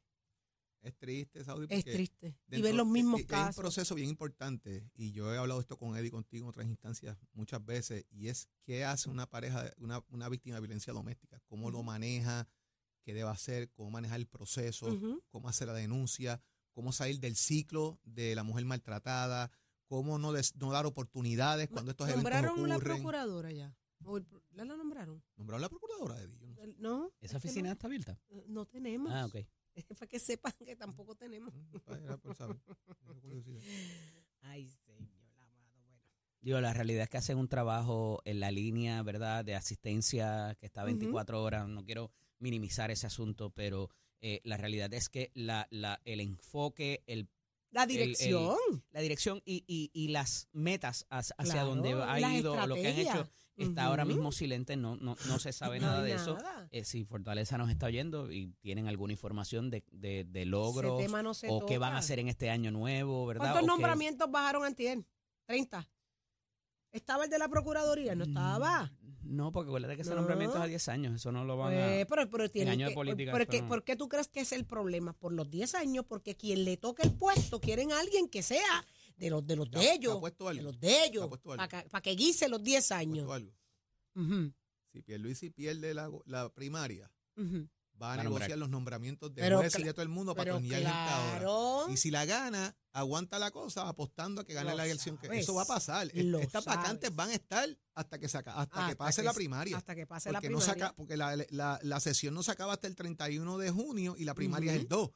Es 0.81 0.95
triste, 0.97 1.43
Saudi, 1.43 1.67
Es 1.69 1.83
triste. 1.83 2.37
Y 2.49 2.61
ver 2.61 2.73
los 2.73 2.87
mismos 2.87 3.19
y- 3.19 3.23
y 3.23 3.25
Hay 3.33 3.39
un 3.41 3.45
casos. 3.47 3.61
proceso 3.61 3.95
bien 3.95 4.07
importante, 4.09 4.89
y 4.95 5.11
yo 5.11 5.33
he 5.33 5.37
hablado 5.37 5.59
esto 5.59 5.77
con 5.77 5.97
Eddie 5.97 6.09
contigo 6.11 6.45
en 6.45 6.49
otras 6.49 6.67
instancias 6.67 7.17
muchas 7.33 7.63
veces, 7.65 8.05
y 8.11 8.29
es 8.29 8.47
qué 8.63 8.85
hace 8.85 9.09
una 9.09 9.29
pareja, 9.29 9.73
una, 9.77 10.01
una 10.09 10.29
víctima 10.29 10.55
de 10.55 10.61
violencia 10.61 10.93
doméstica, 10.93 11.41
cómo 11.47 11.69
lo 11.69 11.83
maneja, 11.83 12.47
qué 13.03 13.13
debe 13.13 13.29
hacer, 13.29 13.69
cómo 13.71 13.91
manejar 13.91 14.21
el 14.21 14.27
proceso, 14.27 14.87
cómo 15.29 15.49
hacer 15.49 15.67
la 15.67 15.73
denuncia, 15.73 16.41
cómo 16.79 16.93
salir 16.93 17.19
del 17.19 17.35
ciclo 17.35 17.99
de 18.05 18.35
la 18.35 18.43
mujer 18.43 18.63
maltratada, 18.63 19.51
cómo 19.85 20.17
no, 20.17 20.31
des- 20.31 20.55
no 20.55 20.71
dar 20.71 20.85
oportunidades 20.85 21.67
cuando 21.67 21.91
estos 21.91 22.07
eventos 22.07 22.23
¿Nombraron 22.31 22.69
la 22.69 22.77
ocurren. 22.77 22.95
procuradora 22.97 23.51
ya? 23.51 23.75
¿O 24.05 24.15
el 24.15 24.23
pro- 24.25 24.41
¿La, 24.51 24.63
la 24.63 24.77
nombraron? 24.77 25.21
¿Nombraron 25.35 25.61
la 25.61 25.67
procuradora, 25.67 26.21
Eddie? 26.21 26.37
Yo 26.39 26.47
no 26.47 26.55
sé. 26.55 26.63
El- 26.63 26.79
No. 26.79 27.11
¿Esa 27.19 27.35
es 27.37 27.43
oficina 27.43 27.67
no, 27.67 27.73
está 27.73 27.87
abierta? 27.87 28.17
no 28.47 28.65
tenemos. 28.65 29.11
Ah, 29.11 29.25
ok. 29.25 29.35
Para 29.99 30.07
que 30.07 30.19
sepan 30.19 30.53
que 30.65 30.77
tampoco 30.77 31.15
tenemos. 31.15 31.53
Era 31.87 32.15
por 32.15 32.33
saber. 32.33 32.55
Era 33.03 33.19
curiosidad. 33.19 33.61
Ay, 34.43 34.69
señor 34.69 35.01
amado. 35.01 35.51
Bueno. 35.73 35.99
Digo, 36.39 36.61
la 36.61 36.73
realidad 36.73 37.03
es 37.03 37.09
que 37.09 37.17
hacen 37.17 37.37
un 37.37 37.49
trabajo 37.49 38.21
en 38.23 38.39
la 38.39 38.51
línea, 38.51 39.03
¿verdad? 39.03 39.43
De 39.43 39.55
asistencia 39.55 40.55
que 40.61 40.65
está 40.67 40.83
Ujú. 40.83 40.91
24 40.91 41.43
horas. 41.43 41.67
No 41.67 41.83
quiero 41.83 42.09
minimizar 42.39 42.89
ese 42.89 43.05
asunto, 43.05 43.49
pero 43.49 43.89
eh, 44.21 44.41
la 44.43 44.57
realidad 44.57 44.93
es 44.93 45.09
que 45.09 45.31
la, 45.33 45.67
la, 45.71 46.01
el 46.05 46.19
enfoque, 46.19 47.03
el, 47.07 47.27
La 47.71 47.83
el- 47.83 47.89
dirección. 47.89 48.57
la 48.91 48.99
dirección 49.01 49.41
y, 49.45 49.63
y, 49.67 49.89
y 49.93 50.09
las 50.09 50.47
metas 50.51 51.05
hacia, 51.09 51.35
hacia 51.37 51.53
Claro, 51.53 51.69
donde 51.69 51.93
ha 51.93 52.33
ido, 52.33 52.65
lo 52.67 52.75
que 52.75 52.87
han 52.87 52.97
hecho, 52.97 53.29
está 53.57 53.85
ahora 53.85 54.05
mismo 54.05 54.31
silente. 54.31 54.75
No, 54.77 54.95
no, 54.95 55.15
no 55.27 55.39
se 55.39 55.51
sabe 55.53 55.79
No 55.79 55.87
nada 55.87 56.01
de 56.03 56.13
eso. 56.13 56.37
Eh, 56.71 56.83
si 56.85 57.03
Fortaleza 57.03 57.57
nos 57.57 57.69
está 57.69 57.87
oyendo 57.87 58.31
y 58.31 58.53
tienen 58.61 58.87
alguna 58.87 59.13
información 59.13 59.69
de, 59.69 59.83
de, 59.91 60.23
de 60.25 60.45
logros 60.45 61.01
no 61.09 61.53
o 61.53 61.65
qué 61.65 61.77
van 61.77 61.93
a 61.93 61.97
hacer 61.97 62.19
en 62.19 62.27
este 62.29 62.49
año 62.49 62.71
nuevo, 62.71 63.25
¿verdad? 63.25 63.51
¿Cuántos 63.51 63.61
O 63.61 63.65
qué- 63.65 63.67
nombramientos 63.67 64.31
bajaron 64.31 64.63
antier? 64.65 65.03
30. 65.45 65.87
¿Estaba 66.91 67.25
el 67.25 67.29
de 67.29 67.37
la 67.37 67.47
Procuraduría? 67.47 68.15
No 68.15 68.23
estaba. 68.23 68.91
No, 69.29 69.51
porque 69.51 69.69
acuérdate 69.69 69.95
que 69.95 70.01
ese 70.01 70.09
No. 70.11 70.17
nombramiento 70.17 70.57
es 70.57 70.61
a 70.63 70.65
10 70.67 70.87
años. 70.89 71.15
Eso 71.15 71.31
no 71.31 71.45
lo 71.45 71.55
van 71.55 71.73
Pues, 71.73 72.03
a. 72.03 72.09
pero, 72.09 72.29
pero 72.29 72.69
año 72.71 72.87
de 72.89 72.93
política, 72.95 73.31
pero 73.31 73.43
esto 73.43 73.51
que- 73.51 73.61
no. 73.61 73.67
¿Por 73.67 73.83
qué 73.83 73.95
tú 73.95 74.09
crees 74.09 74.27
que 74.27 74.39
es 74.41 74.51
el 74.53 74.65
problema? 74.65 75.13
Por 75.13 75.33
los 75.33 75.49
10 75.51 75.75
años, 75.75 76.05
porque 76.07 76.35
quien 76.35 76.65
le 76.65 76.77
toque 76.77 77.03
el 77.03 77.13
puesto 77.13 77.59
quieren 77.61 77.91
a 77.91 77.99
alguien 77.99 78.27
que 78.27 78.41
sea 78.41 78.85
de 79.17 79.29
los 79.29 79.45
de, 79.45 79.55
los 79.55 79.69
¿Te 79.69 79.77
ha- 79.77 79.81
de 79.81 79.93
ellos. 79.93 80.19
De 80.21 80.61
los 80.63 80.79
de 80.79 80.87
¿Te 80.87 81.05
ellos. 81.05 81.29
Para 81.43 81.67
que, 81.67 81.89
pa' 81.89 82.01
que 82.01 82.11
guise 82.15 82.49
los 82.49 82.63
10 82.63 82.87
¿Puesto 82.87 82.95
años. 82.95 83.31
algo? 83.31 83.51
Ujú, 84.15 84.51
Si 84.91 85.01
Pierluisi 85.03 85.51
pierde 85.51 85.93
la, 85.93 86.09
la 86.25 86.49
primaria. 86.51 87.11
Va 88.01 88.13
a 88.13 88.17
negociar 88.23 88.57
los 88.57 88.69
nombramientos 88.69 89.33
de 89.33 89.51
jueces 89.53 89.79
y 89.81 89.83
de 89.83 89.93
todo 89.93 90.03
el 90.03 90.09
mundo 90.09 90.33
para 90.33 90.45
Pero 90.45 90.55
atornillar 90.55 90.81
gente 90.81 91.43
ahora. 91.43 91.93
Y 91.93 91.97
si 91.97 92.11
la 92.11 92.25
gana, 92.25 92.75
aguanta 92.93 93.37
la 93.39 93.51
cosa 93.51 93.87
apostando 93.87 94.41
a 94.41 94.45
que 94.45 94.53
gane 94.53 94.71
Lo 94.71 94.77
la 94.77 94.85
elección. 94.85 95.17
que 95.17 95.27
eso 95.39 95.53
va 95.53 95.63
a 95.63 95.65
pasar. 95.65 96.07
E- 96.13 96.31
Estas 96.41 96.65
vacantes 96.65 97.15
van 97.15 97.29
a 97.29 97.33
estar 97.33 97.67
hasta 97.95 98.17
que, 98.19 98.27
saca, 98.29 98.53
hasta 98.59 98.87
que 98.87 98.95
pase 98.95 99.21
que 99.21 99.25
la 99.25 99.33
primaria. 99.33 99.77
Hasta 99.77 99.95
que 99.95 100.07
pase 100.07 100.31
la 100.31 100.39
porque 100.39 100.49
no 100.49 100.59
primaria. 100.59 100.83
saca, 100.85 100.95
porque 100.95 101.17
la, 101.17 101.35
la- 101.49 101.79
la 101.83 101.99
sesión 101.99 102.33
no 102.33 102.43
se 102.43 102.51
acaba 102.51 102.73
hasta 102.73 102.87
el 102.87 102.95
31 102.95 103.57
de 103.57 103.71
junio 103.71 104.15
y 104.17 104.23
la 104.23 104.33
primaria 104.33 104.71
es 104.73 104.79
el 104.79 104.85
Ujú. 104.85 104.95
2. 104.95 105.09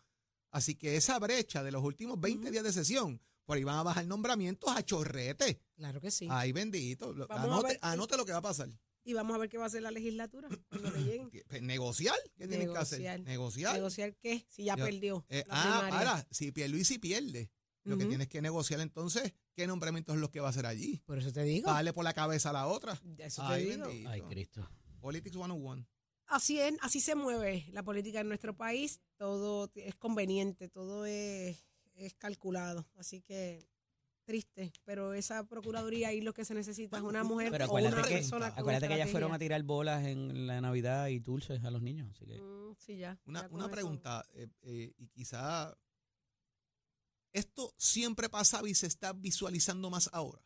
Así 0.51 0.75
que 0.75 0.97
esa 0.97 1.17
brecha 1.19 1.63
de 1.63 1.71
los 1.71 1.83
últimos 1.83 2.19
20 2.19 2.45
Ujú. 2.45 2.51
días 2.51 2.63
de 2.63 2.73
sesión, 2.73 3.21
por 3.45 3.57
ahí 3.57 3.63
van 3.63 3.77
a 3.77 3.83
bajar 3.83 4.05
nombramientos 4.05 4.69
a 4.75 4.83
chorrete. 4.83 5.61
Claro 5.75 5.99
que 5.99 6.11
sí. 6.11 6.27
Ay, 6.29 6.51
bendito. 6.51 7.13
Anote, 7.29 7.67
ver- 7.69 7.79
anote 7.81 8.17
lo 8.17 8.25
que 8.25 8.31
va 8.33 8.37
a 8.37 8.41
pasar. 8.43 8.69
Y 9.05 9.13
vamos 9.13 9.35
a 9.35 9.39
ver 9.39 9.49
qué 9.49 9.57
va 9.57 9.65
a 9.65 9.67
hacer 9.67 9.81
la 9.81 9.91
legislatura 9.91 10.47
cuando 10.69 10.91
le 10.91 11.03
lleguen. 11.03 11.29
Pues, 11.49 11.61
Negociar. 11.61 12.15
¿Qué 12.37 12.47
tienen 12.47 12.71
que 12.71 12.77
hacer? 12.77 13.21
Negociar. 13.23 13.73
¿Negociar 13.75 14.15
qué? 14.15 14.45
Si 14.49 14.63
ya 14.65 14.75
Yo- 14.77 14.85
perdió 14.85 15.25
Eh, 15.29 15.43
la 15.47 15.53
ah, 15.55 15.81
primaria. 15.81 16.11
para, 16.11 16.27
si 16.31 16.51
Pierluisi 16.51 16.99
pierde, 16.99 17.51
lo 17.83 17.97
que 17.97 18.05
tienes 18.05 18.29
que 18.29 18.41
negociar 18.41 18.79
entonces, 18.79 19.33
¿qué 19.53 19.67
nombramientos 19.67 20.15
es 20.15 20.21
los 20.21 20.29
que 20.29 20.39
va 20.39 20.47
a 20.47 20.49
hacer 20.51 20.65
allí? 20.65 21.01
Por 21.05 21.17
eso 21.19 21.33
te 21.33 21.43
digo. 21.43 21.69
Dale 21.69 21.91
por 21.91 22.05
la 22.05 22.13
cabeza 22.13 22.51
a 22.51 22.53
la 22.53 22.67
otra. 22.67 22.93
Eso 23.17 23.45
te 23.45 23.53
Ay, 23.53 23.65
digo. 23.71 23.85
bendito. 23.87 24.09
Ay, 24.09 24.21
Cristo. 24.21 24.69
Politics 25.01 25.35
101. 25.35 25.85
Así 26.27 26.57
es, 26.59 26.73
así 26.79 27.01
se 27.01 27.15
mueve 27.15 27.65
la 27.71 27.83
política 27.83 28.21
en 28.21 28.29
nuestro 28.29 28.55
país. 28.55 29.01
Todo 29.17 29.69
es 29.75 29.95
conveniente, 29.95 30.69
todo 30.69 31.05
es, 31.05 31.65
es 31.95 32.13
calculado. 32.13 32.87
Así 32.95 33.19
que 33.21 33.67
triste, 34.23 34.71
pero 34.83 35.13
esa 35.13 35.45
procuraduría 35.45 36.09
ahí 36.09 36.21
lo 36.21 36.33
que 36.33 36.45
se 36.45 36.53
necesita 36.53 36.97
es 36.97 37.03
una 37.03 37.23
mujer 37.23 37.51
Pero 37.51 37.65
o 37.65 37.71
una 37.77 37.89
acuérdate 37.89 38.09
que, 38.09 38.15
persona 38.15 38.49
con 38.51 38.59
acuérdate 38.59 38.87
que 38.87 38.93
ellas 38.95 39.11
fueron 39.11 39.33
a 39.33 39.39
tirar 39.39 39.61
bolas 39.63 40.05
en 40.05 40.47
la 40.47 40.61
Navidad 40.61 41.07
y 41.07 41.19
dulces 41.19 41.63
a 41.63 41.71
los 41.71 41.81
niños. 41.81 42.09
Así 42.11 42.25
que. 42.25 42.39
Mm, 42.41 42.75
sí, 42.77 42.97
ya. 42.97 43.19
Una, 43.25 43.41
ya 43.41 43.47
una 43.51 43.69
pregunta, 43.69 44.25
eh, 44.33 44.47
eh, 44.61 44.93
y 44.97 45.07
quizá 45.09 45.75
esto 47.33 47.73
siempre 47.77 48.29
pasaba 48.29 48.69
y 48.69 48.75
se 48.75 48.87
está 48.87 49.13
visualizando 49.13 49.89
más 49.89 50.09
ahora. 50.13 50.41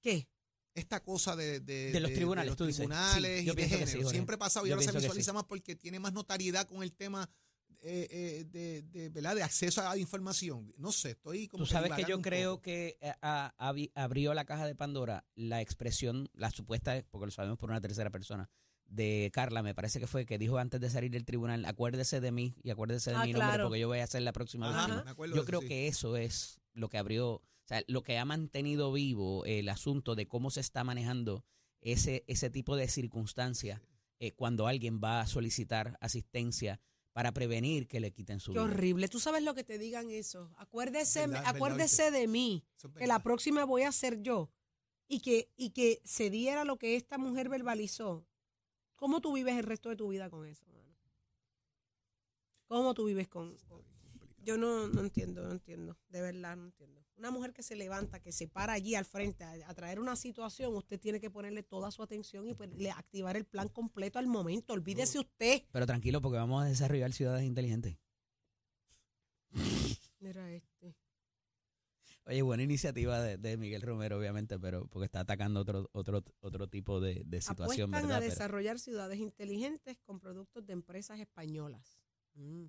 ¿Qué? 0.00 0.28
Esta 0.74 1.02
cosa 1.02 1.34
de, 1.34 1.60
de, 1.60 1.90
De 1.90 2.00
los 2.00 2.12
tribunales, 2.12 2.50
los 2.50 2.56
tú 2.58 2.66
dices. 2.66 2.80
tribunales 2.80 3.40
Sí, 3.40 3.44
y 3.44 3.48
de 3.48 3.54
pienso 3.54 3.78
que 3.78 3.86
sí, 3.86 3.92
género. 3.92 4.10
Siempre 4.10 4.36
pasaba 4.36 4.66
y 4.66 4.70
Yo 4.70 4.76
ahora 4.76 4.92
se 4.92 4.98
visualiza 4.98 5.30
sí. 5.30 5.34
más 5.34 5.44
porque 5.44 5.74
tiene 5.74 5.98
más 5.98 6.12
notariedad 6.12 6.68
con 6.68 6.82
el 6.82 6.92
tema 6.92 7.30
eh, 7.82 8.06
eh, 8.10 8.44
de, 8.50 8.82
de, 8.82 9.08
¿verdad? 9.10 9.34
de 9.34 9.42
acceso 9.42 9.80
a 9.80 9.84
la 9.94 9.96
información. 9.98 10.72
No 10.78 10.92
sé, 10.92 11.10
estoy 11.10 11.48
como 11.48 11.64
Tú 11.64 11.70
sabes 11.70 11.92
que 11.92 12.04
yo 12.04 12.20
creo 12.22 12.52
poco. 12.54 12.62
que 12.62 12.98
eh, 13.00 13.12
a- 13.22 13.54
abrió 13.94 14.34
la 14.34 14.44
caja 14.44 14.66
de 14.66 14.74
Pandora 14.74 15.24
la 15.34 15.60
expresión, 15.60 16.28
la 16.34 16.50
supuesta, 16.50 17.00
porque 17.10 17.26
lo 17.26 17.30
sabemos 17.32 17.58
por 17.58 17.70
una 17.70 17.80
tercera 17.80 18.10
persona, 18.10 18.48
de 18.88 19.30
Carla, 19.32 19.62
me 19.64 19.74
parece 19.74 19.98
que 19.98 20.06
fue, 20.06 20.26
que 20.26 20.38
dijo 20.38 20.58
antes 20.58 20.80
de 20.80 20.90
salir 20.90 21.10
del 21.10 21.24
tribunal, 21.24 21.64
acuérdese 21.64 22.20
de 22.20 22.30
mí 22.30 22.54
y 22.62 22.70
acuérdese 22.70 23.10
de 23.10 23.16
Ah, 23.16 23.24
mi 23.24 23.32
nombre 23.32 23.58
porque 23.62 23.80
yo 23.80 23.88
voy 23.88 23.98
a 23.98 24.06
ser 24.06 24.22
la 24.22 24.32
próxima 24.32 24.68
Ajá, 24.70 24.86
víctima. 24.86 25.10
acuerdo 25.10 25.34
Yo 25.36 25.44
creo 25.44 25.60
sí. 25.62 25.66
que 25.68 25.88
eso 25.88 26.16
es 26.16 26.60
lo 26.72 26.88
que 26.88 26.98
abrió, 26.98 27.28
o 27.32 27.42
sea, 27.64 27.82
lo 27.88 28.02
que 28.04 28.16
ha 28.18 28.24
mantenido 28.24 28.92
vivo 28.92 29.44
el 29.44 29.68
asunto 29.68 30.14
de 30.14 30.28
cómo 30.28 30.50
se 30.50 30.60
está 30.60 30.84
manejando 30.84 31.44
ese, 31.80 32.24
ese 32.28 32.48
tipo 32.48 32.76
de 32.76 32.86
circunstancias 32.88 33.80
eh, 34.20 34.32
cuando 34.32 34.66
alguien 34.68 35.00
va 35.02 35.20
a 35.20 35.26
solicitar 35.26 35.98
asistencia 36.00 36.80
para 37.16 37.32
prevenir 37.32 37.88
que 37.88 37.98
le 37.98 38.12
quiten 38.12 38.40
su 38.40 38.52
Qué 38.52 38.58
vida. 38.58 38.64
horrible. 38.64 39.08
Tú 39.08 39.18
sabes 39.20 39.42
lo 39.42 39.54
que 39.54 39.64
te 39.64 39.78
digan 39.78 40.10
eso. 40.10 40.52
Acuérdese, 40.58 41.20
Verdad, 41.20 41.36
verdad, 41.44 41.56
acuérdese 41.56 42.10
de 42.10 42.26
mí. 42.28 42.62
Que 42.98 43.06
la 43.06 43.22
próxima 43.22 43.64
voy 43.64 43.84
a 43.84 43.92
ser 43.92 44.20
yo 44.20 44.50
y 45.08 45.20
que, 45.20 45.50
y 45.56 45.70
que 45.70 46.02
se 46.04 46.28
diera 46.28 46.66
lo 46.66 46.76
que 46.76 46.94
esta 46.94 47.16
mujer 47.16 47.48
verbalizó, 47.48 48.26
¿cómo 48.96 49.22
tú 49.22 49.32
vives 49.32 49.56
el 49.56 49.64
resto 49.64 49.88
de 49.88 49.96
tu 49.96 50.08
vida 50.08 50.28
con 50.28 50.44
eso, 50.44 50.66
mano? 50.66 50.94
¿Cómo 52.66 52.92
tú 52.92 53.06
vives 53.06 53.28
con...? 53.28 53.56
con- 53.66 53.95
Yo 54.46 54.56
no, 54.56 54.86
no 54.86 55.00
entiendo, 55.00 55.42
no 55.42 55.50
entiendo, 55.50 55.98
de 56.08 56.20
verdad 56.22 56.56
no 56.56 56.66
entiendo. 56.66 57.04
Una 57.16 57.32
mujer 57.32 57.52
que 57.52 57.64
se 57.64 57.74
levanta, 57.74 58.20
que 58.20 58.30
se 58.30 58.46
para 58.46 58.74
allí 58.74 58.94
al 58.94 59.04
frente 59.04 59.42
a, 59.42 59.54
a 59.68 59.74
traer 59.74 59.98
una 59.98 60.14
situación, 60.14 60.72
usted 60.76 61.00
tiene 61.00 61.18
que 61.18 61.30
ponerle 61.30 61.64
toda 61.64 61.90
su 61.90 62.00
atención 62.00 62.46
y 62.46 62.54
pues, 62.54 62.70
le- 62.76 62.92
activar 62.92 63.36
el 63.36 63.44
plan 63.44 63.68
completo 63.68 64.20
al 64.20 64.28
momento. 64.28 64.72
Olvídese 64.72 65.18
usted. 65.18 65.62
Pero 65.72 65.84
tranquilo, 65.84 66.20
porque 66.22 66.38
vamos 66.38 66.62
a 66.62 66.66
desarrollar 66.66 67.12
ciudades 67.12 67.44
inteligentes. 67.44 67.96
Mira 70.20 70.52
este. 70.52 70.94
Oye, 72.26 72.42
buena 72.42 72.62
iniciativa 72.62 73.20
de, 73.20 73.38
de 73.38 73.56
Miguel 73.56 73.82
Romero, 73.82 74.16
obviamente, 74.18 74.60
pero 74.60 74.86
porque 74.86 75.06
está 75.06 75.20
atacando 75.20 75.60
otro 75.60 75.88
otro 75.92 76.22
otro 76.40 76.68
tipo 76.68 77.00
de, 77.00 77.22
de 77.24 77.40
situación, 77.40 77.90
Apuestan 77.90 78.08
¿verdad? 78.10 78.16
a 78.16 78.20
desarrollar 78.20 78.78
ciudades 78.78 79.18
inteligentes 79.18 79.98
con 80.04 80.20
productos 80.20 80.64
de 80.66 80.72
empresas 80.72 81.18
españolas. 81.18 81.98
Mm. 82.34 82.66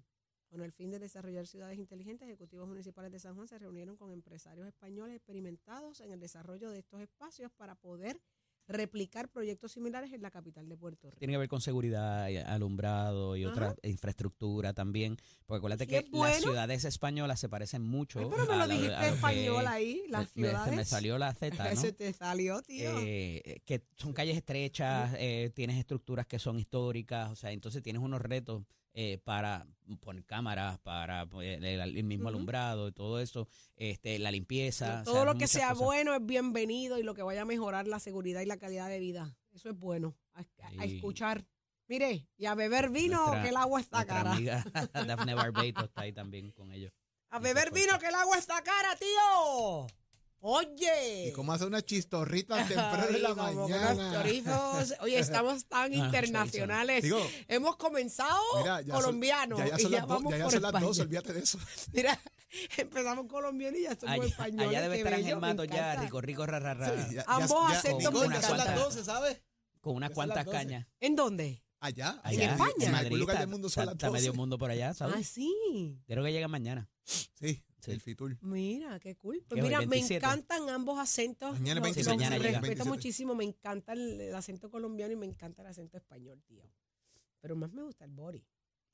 Con 0.50 0.62
el 0.62 0.72
fin 0.72 0.90
de 0.90 1.00
desarrollar 1.00 1.46
ciudades 1.46 1.78
inteligentes, 1.78 2.28
ejecutivos 2.28 2.68
municipales 2.68 3.12
de 3.12 3.20
San 3.20 3.36
Juan 3.36 3.48
se 3.48 3.60
reunieron 3.60 3.98
con 3.98 4.12
empresarios 4.12 4.68
españoles 4.68 5.18
experimentados 5.18 6.00
en 6.00 6.12
el 6.12 6.20
desarrollo 6.20 6.70
de 6.70 6.80
estos 6.80 7.02
espacios 7.02 7.52
para 7.52 7.76
poder 7.76 8.22
replicar 8.68 9.30
proyectos 9.30 9.72
similares 9.72 10.12
en 10.14 10.22
la 10.22 10.30
capital 10.32 10.68
de 10.68 10.76
Puerto 10.78 11.08
Rico. 11.10 11.20
Tiene 11.20 11.34
que 11.34 11.38
ver 11.38 11.48
con 11.48 11.62
seguridad, 11.62 12.26
alumbrado 12.48 13.36
y 13.38 13.46
otra 13.46 13.76
infraestructura 13.84 14.74
también. 14.74 15.18
Porque 15.46 15.60
acuérdate 15.60 15.86
Sí, 15.86 15.90
que 15.90 16.10
bueno. 16.12 16.34
las 16.34 16.42
ciudades 16.44 16.86
españolas 16.86 17.40
se 17.40 17.50
parecen 17.50 17.82
mucho. 17.84 18.20
Ay, 18.20 18.28
pero 18.30 18.46
me 18.46 18.58
lo 18.58 18.68
dijiste 18.68 18.96
que- 19.00 19.08
español 19.08 19.68
ahí, 19.68 20.04
las 20.10 20.36
me- 20.36 20.42
me- 20.44 20.50
ciudades. 20.50 20.70
Se 20.70 20.76
me 20.76 20.86
salió 20.86 21.18
la 21.18 21.34
Z, 21.34 21.74
¿no? 21.74 21.80
Se 21.82 21.94
te 21.94 22.14
salió, 22.14 22.62
tío. 22.62 22.92
Eh, 23.00 23.62
que 23.66 23.84
son 23.96 24.14
calles 24.14 24.38
estrechas, 24.38 25.14
eh, 25.18 25.52
tienes 25.56 25.78
estructuras 25.78 26.26
que 26.28 26.40
son 26.40 26.60
históricas, 26.60 27.32
o 27.32 27.36
sea, 27.36 27.52
entonces 27.52 27.82
tienes 27.84 28.02
unos 28.02 28.22
retos 28.22 28.64
eh, 29.00 29.20
para 29.24 29.68
poner 30.00 30.26
cámaras, 30.26 30.80
para 30.80 31.28
pues, 31.28 31.58
el, 31.58 31.64
el 31.66 32.04
mismo 32.04 32.24
Ujú. 32.24 32.30
alumbrado 32.30 32.88
y 32.88 32.92
todo 32.92 33.20
eso, 33.20 33.48
este, 33.76 34.18
la 34.18 34.32
limpieza. 34.32 35.04
Todo 35.04 35.14
sea, 35.14 35.24
lo 35.26 35.36
que 35.36 35.46
sea 35.46 35.70
cosas. 35.70 35.86
bueno 35.86 36.16
es 36.16 36.26
bienvenido 36.26 36.98
y 36.98 37.04
lo 37.04 37.14
que 37.14 37.22
vaya 37.22 37.44
a 37.44 37.46
mejorar 37.46 37.86
la 37.88 38.00
seguridad 38.00 38.42
y 38.42 38.48
la 38.48 38.57
calidad 38.60 38.90
de 38.90 39.00
vida. 39.00 39.36
Eso 39.54 39.70
es 39.70 39.78
bueno. 39.78 40.16
A, 40.34 40.40
a- 40.42 40.44
a 40.80 40.84
Sí. 40.84 40.96
escuchar. 40.96 41.46
Mire, 41.88 42.28
y 42.38 42.46
a 42.46 42.54
beber 42.56 42.90
vino 42.90 43.18
Nuestra- 43.18 43.44
que 43.44 43.50
el 43.50 43.56
agua 43.58 43.80
está 43.80 44.06
cara. 44.06 44.34
amiga 44.34 44.64
Daphne 44.94 45.34
Barbato 45.36 45.86
está 45.86 46.02
ahí 46.02 46.12
también 46.14 46.52
con 46.52 46.72
ellos. 46.72 46.92
A 47.30 47.40
beber 47.40 47.72
vino 47.72 47.98
que 48.00 48.08
el 48.08 48.16
agua 48.16 48.38
está 48.38 48.62
cara, 48.62 48.96
tío. 48.98 49.88
Oye. 50.40 51.30
Y 51.30 51.32
cómo 51.34 51.52
hace 51.54 51.66
unas 51.66 51.84
chistorritas 51.86 52.68
temprano 52.68 53.08
en 53.10 53.24
la 53.24 53.30
como 53.30 53.68
mañana. 53.68 54.14
chorizos. 54.14 54.94
Oye, 55.02 55.20
estamos 55.20 55.66
tan 55.66 55.92
Ah, 55.94 55.96
internacionales. 55.96 57.04
Digo, 57.04 57.20
Hemos 57.48 57.76
comenzado 57.78 58.40
mira, 58.60 58.82
ya 58.82 58.94
son- 58.94 59.02
colombianos 59.04 59.60
ya, 59.60 59.66
y 59.78 59.82
son 59.82 59.92
ya 59.92 59.98
las, 60.00 60.08
vamos 60.08 60.32
ya, 60.32 60.38
ya 60.38 60.44
por 60.44 60.54
son 60.54 60.62
las 60.62 60.82
dos, 60.82 61.00
olvídate 61.00 61.34
de 61.34 61.40
eso. 61.40 61.58
Mira, 61.92 62.20
empezamos 62.78 63.28
colombiano 63.28 63.78
y 63.78 63.84
ya 63.84 63.96
somos 63.96 64.16
Allá, 64.16 64.26
españoles. 64.26 64.68
allá 64.70 64.82
debe 64.82 64.98
estar 64.98 65.12
bello, 65.14 65.26
Ángel 65.26 65.40
Mato 65.40 65.64
ya, 65.66 65.96
rico, 66.02 66.22
rico, 66.22 66.46
ra, 66.46 66.60
ra, 66.60 66.74
ra, 66.74 67.08
Sí, 67.08 67.16
ya- 67.16 67.24
Ambos 67.28 67.50
ya- 67.72 67.78
acentos 67.80 68.14
Nicole, 68.14 68.28
me 68.30 68.36
ya 68.36 68.42
son 68.42 68.58
las 68.58 68.68
encantan. 68.68 68.86
12, 68.86 69.04
¿sabes? 69.04 69.42
con 69.82 69.96
unas 69.96 70.12
cuantas 70.12 70.46
12. 70.46 70.58
cañas. 70.58 70.88
¿En 71.00 71.16
dónde? 71.16 71.64
Allá, 71.80 72.20
Allá, 72.24 72.44
¿En 72.46 72.50
España? 72.52 72.74
En 72.88 72.92
Madrid, 72.92 73.18
lugar 73.18 73.36
está- 73.36 73.40
del 73.42 73.50
mundo 73.50 73.70
son 73.70 73.82
está- 73.84 73.86
las 73.86 73.94
está 73.96 74.08
12. 74.08 74.20
medio 74.20 74.34
mundo 74.34 74.58
por 74.58 74.72
allá, 74.72 74.90
Ah, 74.90 74.94
¿sabes? 74.94 75.28
sí. 75.28 76.02
Creo 76.08 76.24
que 76.24 76.32
llegan 76.32 76.50
mañana. 76.52 76.90
Sí, 77.04 77.28
Sí. 77.80 77.92
el 77.92 78.02
Fitur. 78.02 78.38
Mira, 78.42 79.00
qué 79.00 79.16
cool. 79.16 79.44
Pues 79.48 79.60
¿Qué 79.60 79.62
hoy, 79.62 79.68
mira, 79.68 79.80
me 79.82 79.86
27? 79.86 80.26
encantan 80.26 80.70
ambos 80.70 81.00
acentos. 81.00 81.54
Mañana 81.54 81.76
Los- 81.76 81.84
27, 81.84 82.10
los 82.10 82.18
mañana 82.18 82.36
llega. 82.38 82.50
respeto 82.60 82.64
27. 82.84 82.90
muchísimo. 82.90 83.36
Me 83.36 83.44
encanta 83.46 83.94
el, 83.94 84.20
el 84.20 84.36
acento 84.36 84.70
colombiano 84.72 85.14
y 85.14 85.16
me 85.16 85.26
encanta 85.28 85.62
el 85.62 85.68
acento 85.70 85.96
español, 85.98 86.42
tío. 86.48 86.64
Pero 87.40 87.56
más 87.56 87.72
me 87.72 87.84
gusta 87.84 88.04
el 88.04 88.12
body. 88.12 88.44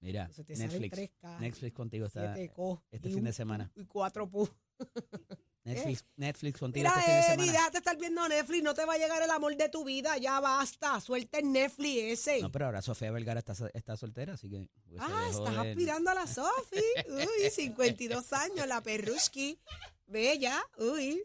Mira, 0.03 0.29
Se 0.33 0.43
te 0.43 0.53
salen 0.55 0.81
Netflix. 0.81 1.11
3K, 1.21 1.39
Netflix 1.39 1.73
contigo 1.73 2.05
está. 2.07 2.35
7K 2.35 2.81
este 2.91 3.09
fin 3.09 3.23
de 3.23 3.31
semana. 3.33 3.71
Y 3.75 3.85
4 3.85 4.29
pu. 4.29 4.49
Netflix, 5.63 6.03
Netflix 6.17 6.59
contigo 6.59 6.83
Mira, 6.83 6.99
este 6.99 7.05
fin 7.09 7.15
de 7.15 7.23
semana. 7.23 7.51
déjate 7.53 7.77
estar 7.77 7.97
viendo 7.97 8.27
Netflix. 8.27 8.63
No 8.63 8.73
te 8.73 8.83
va 8.83 8.95
a 8.95 8.97
llegar 8.97 9.21
el 9.23 9.31
amor 9.31 9.55
de 9.55 9.69
tu 9.69 9.85
vida. 9.85 10.17
Ya 10.17 10.41
basta. 10.41 10.99
Suelta 10.99 11.39
el 11.39 11.49
Netflix 11.53 12.19
ese. 12.27 12.41
No, 12.41 12.51
pero 12.51 12.65
ahora 12.65 12.81
Sofía 12.81 13.11
Vergara 13.11 13.39
está, 13.39 13.53
está 13.73 13.95
soltera, 13.95 14.33
así 14.33 14.49
que. 14.49 14.67
pues, 14.89 14.99
Ah, 15.01 15.27
estás 15.31 15.63
de- 15.63 15.69
aspirando 15.69 16.11
a 16.11 16.15
la 16.15 16.27
Sofi. 16.27 16.81
Uy, 17.09 17.49
52 17.49 18.33
años, 18.33 18.67
la 18.67 18.81
perrushki. 18.81 19.57
Bella. 20.05 20.61
Uy. 20.79 21.23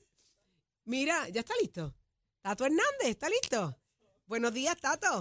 Mira, 0.85 1.29
¿ya 1.31 1.41
está 1.41 1.55
listo? 1.61 1.93
Tato 2.43 2.65
Hernández, 2.65 3.09
¿está 3.09 3.29
listo? 3.29 3.77
Buenos 4.27 4.55
días, 4.55 4.77
Tato. 4.81 5.19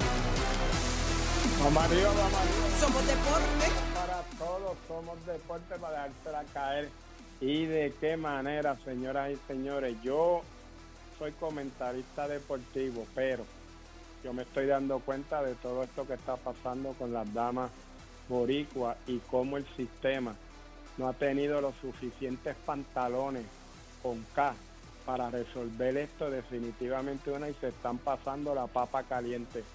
Vamos 1.68 1.84
arriba, 1.84 2.08
vamos 2.08 2.34
arriba. 2.34 2.80
Somos 2.80 3.08
deporte. 3.08 3.66
Para 3.94 4.24
todos 4.40 4.78
somos 4.88 5.26
deporte 5.26 5.76
para 5.76 6.04
dejársela 6.04 6.44
caer. 6.54 6.90
Y 7.42 7.66
de 7.66 7.94
qué 8.00 8.16
manera, 8.16 8.78
señoras 8.86 9.32
y 9.32 9.38
señores. 9.50 9.98
Yo 10.02 10.44
soy 11.20 11.34
comentarista 11.34 12.30
deportivo, 12.30 13.06
pero 13.14 13.44
yo 14.24 14.32
me 14.32 14.44
estoy 14.44 14.68
dando 14.68 15.00
cuenta 15.00 15.44
de 15.44 15.56
todo 15.56 15.84
esto 15.84 16.08
que 16.08 16.14
está 16.14 16.38
pasando 16.38 16.94
con 16.94 17.12
las 17.12 17.34
damas 17.34 17.70
boricuas 18.30 18.96
y 19.06 19.18
cómo 19.30 19.58
el 19.58 19.66
sistema 19.76 20.36
no 20.98 21.10
ha 21.10 21.14
tenido 21.14 21.60
los 21.60 21.76
suficientes 21.82 22.56
pantalones 22.66 23.44
con 24.02 24.26
K 24.34 24.56
para 25.06 25.30
resolver 25.30 25.98
esto 25.98 26.30
definitivamente 26.30 27.30
una 27.30 27.50
y 27.50 27.54
se 27.56 27.68
están 27.68 27.98
pasando 27.98 28.56
la 28.56 28.68
papa 28.68 29.04
caliente. 29.04 29.66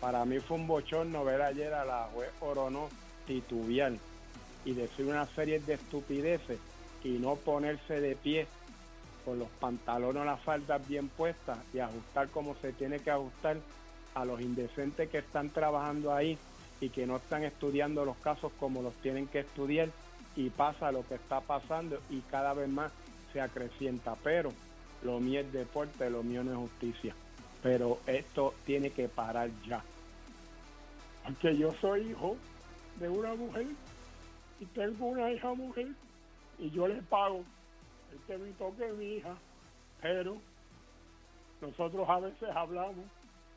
Para 0.00 0.24
mí 0.24 0.38
fue 0.38 0.56
un 0.56 0.66
bochorno 0.66 1.24
ver 1.24 1.42
ayer 1.42 1.74
a 1.74 1.84
la 1.84 2.08
juez 2.14 2.30
Orono 2.40 2.88
titubear 3.26 3.92
y 4.64 4.72
decir 4.72 5.06
una 5.06 5.26
serie 5.26 5.60
de 5.60 5.74
estupideces 5.74 6.58
y 7.02 7.10
no 7.10 7.36
ponerse 7.36 8.00
de 8.00 8.14
pie 8.14 8.46
con 9.24 9.38
los 9.38 9.48
pantalones 9.60 10.22
o 10.22 10.24
las 10.24 10.40
faldas 10.40 10.86
bien 10.88 11.08
puestas 11.08 11.58
y 11.74 11.80
ajustar 11.80 12.28
como 12.28 12.54
se 12.56 12.72
tiene 12.72 13.00
que 13.00 13.10
ajustar 13.10 13.56
a 14.14 14.24
los 14.24 14.40
indecentes 14.40 15.08
que 15.10 15.18
están 15.18 15.50
trabajando 15.50 16.14
ahí 16.14 16.38
y 16.80 16.90
que 16.90 17.06
no 17.06 17.16
están 17.16 17.44
estudiando 17.44 18.04
los 18.04 18.16
casos 18.18 18.52
como 18.58 18.82
los 18.82 18.94
tienen 18.94 19.26
que 19.26 19.40
estudiar 19.40 19.90
y 20.36 20.50
pasa 20.50 20.92
lo 20.92 21.06
que 21.06 21.16
está 21.16 21.40
pasando 21.40 21.98
y 22.08 22.20
cada 22.20 22.54
vez 22.54 22.68
más 22.68 22.92
se 23.32 23.40
acrecienta. 23.40 24.16
Pero 24.22 24.50
lo 25.02 25.18
mío 25.18 25.40
es 25.40 25.52
deporte, 25.52 26.08
lo 26.08 26.22
mío 26.22 26.44
no 26.44 26.52
es 26.52 26.58
justicia. 26.58 27.14
Pero 27.62 27.98
esto 28.06 28.54
tiene 28.64 28.90
que 28.90 29.08
parar 29.08 29.50
ya. 29.66 29.82
Porque 31.24 31.56
yo 31.56 31.72
soy 31.80 32.10
hijo 32.10 32.36
de 32.98 33.08
una 33.08 33.34
mujer 33.34 33.66
y 34.60 34.66
tengo 34.66 35.06
una 35.06 35.30
hija 35.30 35.54
mujer 35.54 35.88
y 36.58 36.70
yo 36.70 36.88
le 36.88 37.02
pago 37.02 37.44
el 38.12 38.18
que 38.26 38.38
me 38.38 38.50
toque 38.52 38.92
mi 38.92 39.16
hija, 39.16 39.36
pero 40.00 40.38
nosotros 41.60 42.08
a 42.08 42.20
veces 42.20 42.48
hablamos 42.54 43.04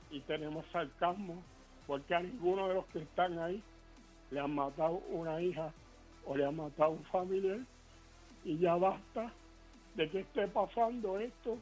y 0.09 0.19
tenemos 0.21 0.65
sarcasmo 0.71 1.41
porque 1.87 2.13
a 2.13 2.21
ninguno 2.21 2.67
de 2.67 2.75
los 2.75 2.85
que 2.87 2.99
están 2.99 3.39
ahí 3.39 3.61
le 4.29 4.39
han 4.39 4.53
matado 4.53 5.01
una 5.09 5.41
hija 5.41 5.71
o 6.25 6.35
le 6.35 6.45
han 6.45 6.55
matado 6.55 6.91
un 6.91 7.03
familiar 7.05 7.59
y 8.43 8.57
ya 8.57 8.75
basta 8.75 9.31
de 9.95 10.09
que 10.09 10.19
esté 10.21 10.47
pasando 10.47 11.19
esto 11.19 11.57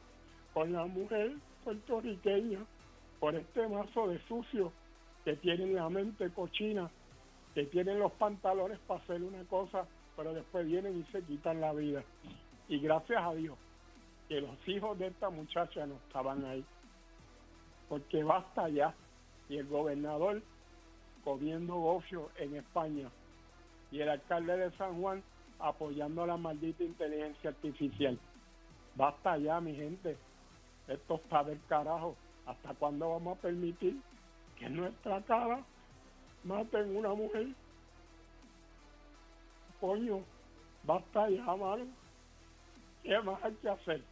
con 0.52 0.72
la 0.72 0.86
mujer 0.86 1.32
puertorriqueña 1.64 2.60
por 3.18 3.34
este 3.34 3.68
mazo 3.68 4.08
de 4.08 4.18
sucio 4.26 4.72
que 5.24 5.36
tienen 5.36 5.74
la 5.74 5.88
mente 5.88 6.30
cochina, 6.30 6.90
que 7.54 7.64
tienen 7.64 7.98
los 7.98 8.12
pantalones 8.12 8.78
para 8.80 9.00
hacer 9.00 9.22
una 9.22 9.44
cosa, 9.44 9.86
pero 10.16 10.32
después 10.32 10.66
vienen 10.66 10.98
y 10.98 11.12
se 11.12 11.22
quitan 11.22 11.60
la 11.60 11.72
vida. 11.72 12.02
Y 12.68 12.78
gracias 12.78 13.22
a 13.22 13.34
Dios 13.34 13.56
que 14.28 14.40
los 14.40 14.56
hijos 14.68 14.98
de 14.98 15.08
esta 15.08 15.28
muchacha 15.28 15.86
no 15.86 15.96
estaban 16.06 16.44
ahí, 16.44 16.64
porque 17.88 18.22
basta 18.22 18.68
ya. 18.68 18.94
Y 19.48 19.56
el 19.56 19.66
gobernador 19.66 20.42
comiendo 21.24 21.74
gofio 21.74 22.30
en 22.36 22.54
España 22.54 23.10
y 23.90 24.00
el 24.00 24.08
alcalde 24.08 24.56
de 24.56 24.70
San 24.76 25.00
Juan 25.00 25.22
apoyando 25.58 26.24
la 26.26 26.36
maldita 26.36 26.84
inteligencia 26.84 27.50
artificial. 27.50 28.18
Basta 28.94 29.36
ya, 29.38 29.60
mi 29.60 29.74
gente. 29.74 30.16
Esto 30.90 31.14
está 31.14 31.44
del 31.44 31.60
carajo. 31.68 32.16
¿Hasta 32.46 32.74
cuándo 32.74 33.10
vamos 33.10 33.38
a 33.38 33.40
permitir 33.40 33.96
que 34.58 34.66
en 34.66 34.76
nuestra 34.76 35.22
cara 35.22 35.64
maten 36.42 36.96
una 36.96 37.14
mujer? 37.14 37.46
Coño, 39.80 40.24
basta 40.82 41.30
ya, 41.30 41.44
mano. 41.44 41.86
¿Qué 43.04 43.18
más 43.20 43.42
hay 43.44 43.54
que 43.54 43.68
hacer? 43.68 44.02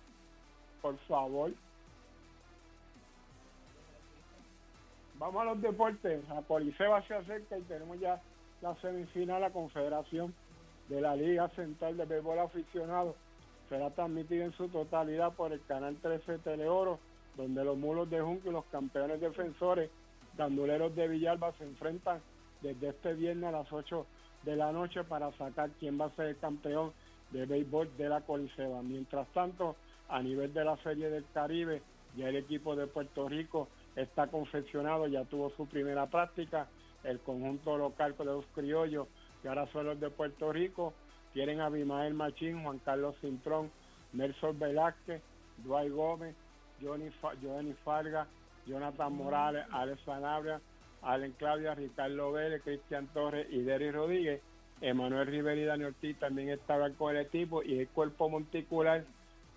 Por 0.80 0.96
favor. 1.00 1.52
Vamos 5.14 5.42
a 5.42 5.44
los 5.46 5.60
deportes. 5.60 6.28
La 6.28 6.42
Coliseba 6.42 7.02
se 7.08 7.14
acerca 7.14 7.58
y 7.58 7.62
tenemos 7.62 7.98
ya 7.98 8.22
la 8.60 8.76
semifinal, 8.76 9.40
la 9.40 9.50
confederación 9.50 10.32
de 10.88 11.00
la 11.00 11.16
Liga 11.16 11.48
Central 11.50 11.96
de 11.96 12.04
Béisbol 12.04 12.38
Aficionado. 12.38 13.16
Será 13.68 13.90
transmitida 13.90 14.44
en 14.44 14.52
su 14.52 14.68
totalidad 14.68 15.34
por 15.34 15.52
el 15.52 15.60
canal 15.66 15.96
13 16.00 16.38
Teleoro, 16.38 16.98
donde 17.36 17.64
los 17.64 17.76
mulos 17.76 18.08
de 18.10 18.20
Junco 18.20 18.48
y 18.48 18.52
los 18.52 18.64
campeones 18.66 19.20
defensores 19.20 19.90
ganduleros 20.36 20.94
de 20.94 21.08
Villalba 21.08 21.52
se 21.58 21.64
enfrentan 21.64 22.20
desde 22.62 22.88
este 22.88 23.14
viernes 23.14 23.48
a 23.48 23.52
las 23.52 23.72
8 23.72 24.06
de 24.44 24.56
la 24.56 24.72
noche 24.72 25.04
para 25.04 25.32
sacar 25.32 25.70
quién 25.78 26.00
va 26.00 26.06
a 26.06 26.16
ser 26.16 26.26
el 26.26 26.38
campeón 26.38 26.92
de 27.30 27.44
béisbol 27.44 27.90
de 27.96 28.08
la 28.08 28.20
Coliseba. 28.22 28.82
Mientras 28.82 29.28
tanto, 29.28 29.76
a 30.08 30.22
nivel 30.22 30.52
de 30.54 30.64
la 30.64 30.76
Serie 30.78 31.10
del 31.10 31.24
Caribe, 31.34 31.82
ya 32.16 32.28
el 32.28 32.36
equipo 32.36 32.74
de 32.74 32.86
Puerto 32.86 33.28
Rico 33.28 33.68
está 33.96 34.28
confeccionado, 34.28 35.06
ya 35.06 35.24
tuvo 35.24 35.50
su 35.50 35.66
primera 35.66 36.06
práctica, 36.06 36.68
el 37.04 37.20
conjunto 37.20 37.76
local 37.76 38.14
de 38.16 38.24
los 38.24 38.46
criollos, 38.54 39.08
que 39.42 39.48
ahora 39.48 39.70
son 39.72 39.86
los 39.86 40.00
de 40.00 40.10
Puerto 40.10 40.52
Rico, 40.52 40.94
tienen 41.32 41.60
a 41.60 41.66
Abimael 41.66 42.14
Machín, 42.14 42.62
Juan 42.62 42.78
Carlos 42.84 43.14
Cintrón, 43.20 43.70
Nelson 44.12 44.58
Velázquez, 44.58 45.22
Dwight 45.64 45.92
Gómez, 45.92 46.34
Johnny, 46.82 47.10
Johnny 47.42 47.74
Farga, 47.84 48.26
Jonathan 48.66 49.12
Morales, 49.12 49.66
Alex 49.72 50.00
Sanabria, 50.04 50.60
Allen 51.02 51.34
Claudia, 51.38 51.74
Ricardo 51.74 52.32
Vélez, 52.32 52.62
Cristian 52.62 53.06
Torres 53.08 53.46
y 53.50 53.62
Derry 53.62 53.90
Rodríguez. 53.90 54.40
Emanuel 54.80 55.26
Rivera 55.26 55.60
y 55.60 55.64
Dani 55.64 55.84
Ortiz 55.84 56.16
también 56.18 56.50
estaban 56.50 56.94
con 56.94 57.16
el 57.16 57.22
equipo 57.22 57.64
y 57.64 57.80
el 57.80 57.88
cuerpo 57.88 58.28
monticular, 58.28 59.04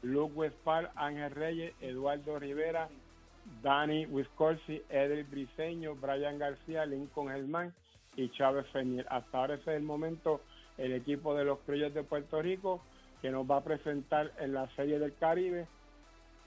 Luke 0.02 0.34
Westphal, 0.34 0.90
Ángel 0.96 1.30
Reyes, 1.32 1.76
Eduardo 1.80 2.40
Rivera, 2.40 2.90
Dani 3.62 4.08
Wiscorsi, 4.08 4.82
Edel 4.90 5.24
Briseño, 5.26 5.96
Brian 5.96 6.40
García, 6.40 6.88
Lincoln 6.88 7.30
Germán 7.30 7.74
y 8.16 8.30
Chávez 8.30 8.66
Fenier. 8.72 9.06
Hasta 9.10 9.38
ahora 9.38 9.56
ese 9.56 9.72
es 9.72 9.78
el 9.78 9.84
momento 9.84 10.42
el 10.82 10.94
equipo 10.94 11.36
de 11.36 11.44
los 11.46 11.60
Criollos 11.60 11.94
de 11.94 12.04
Puerto 12.04 12.42
Rico 12.42 12.82
que 13.22 13.30
nos 13.30 13.48
va 13.50 13.58
a 13.58 13.64
presentar 13.64 14.32
en 14.40 14.54
la 14.54 14.68
Serie 14.76 14.98
del 14.98 15.14
Caribe. 15.16 15.68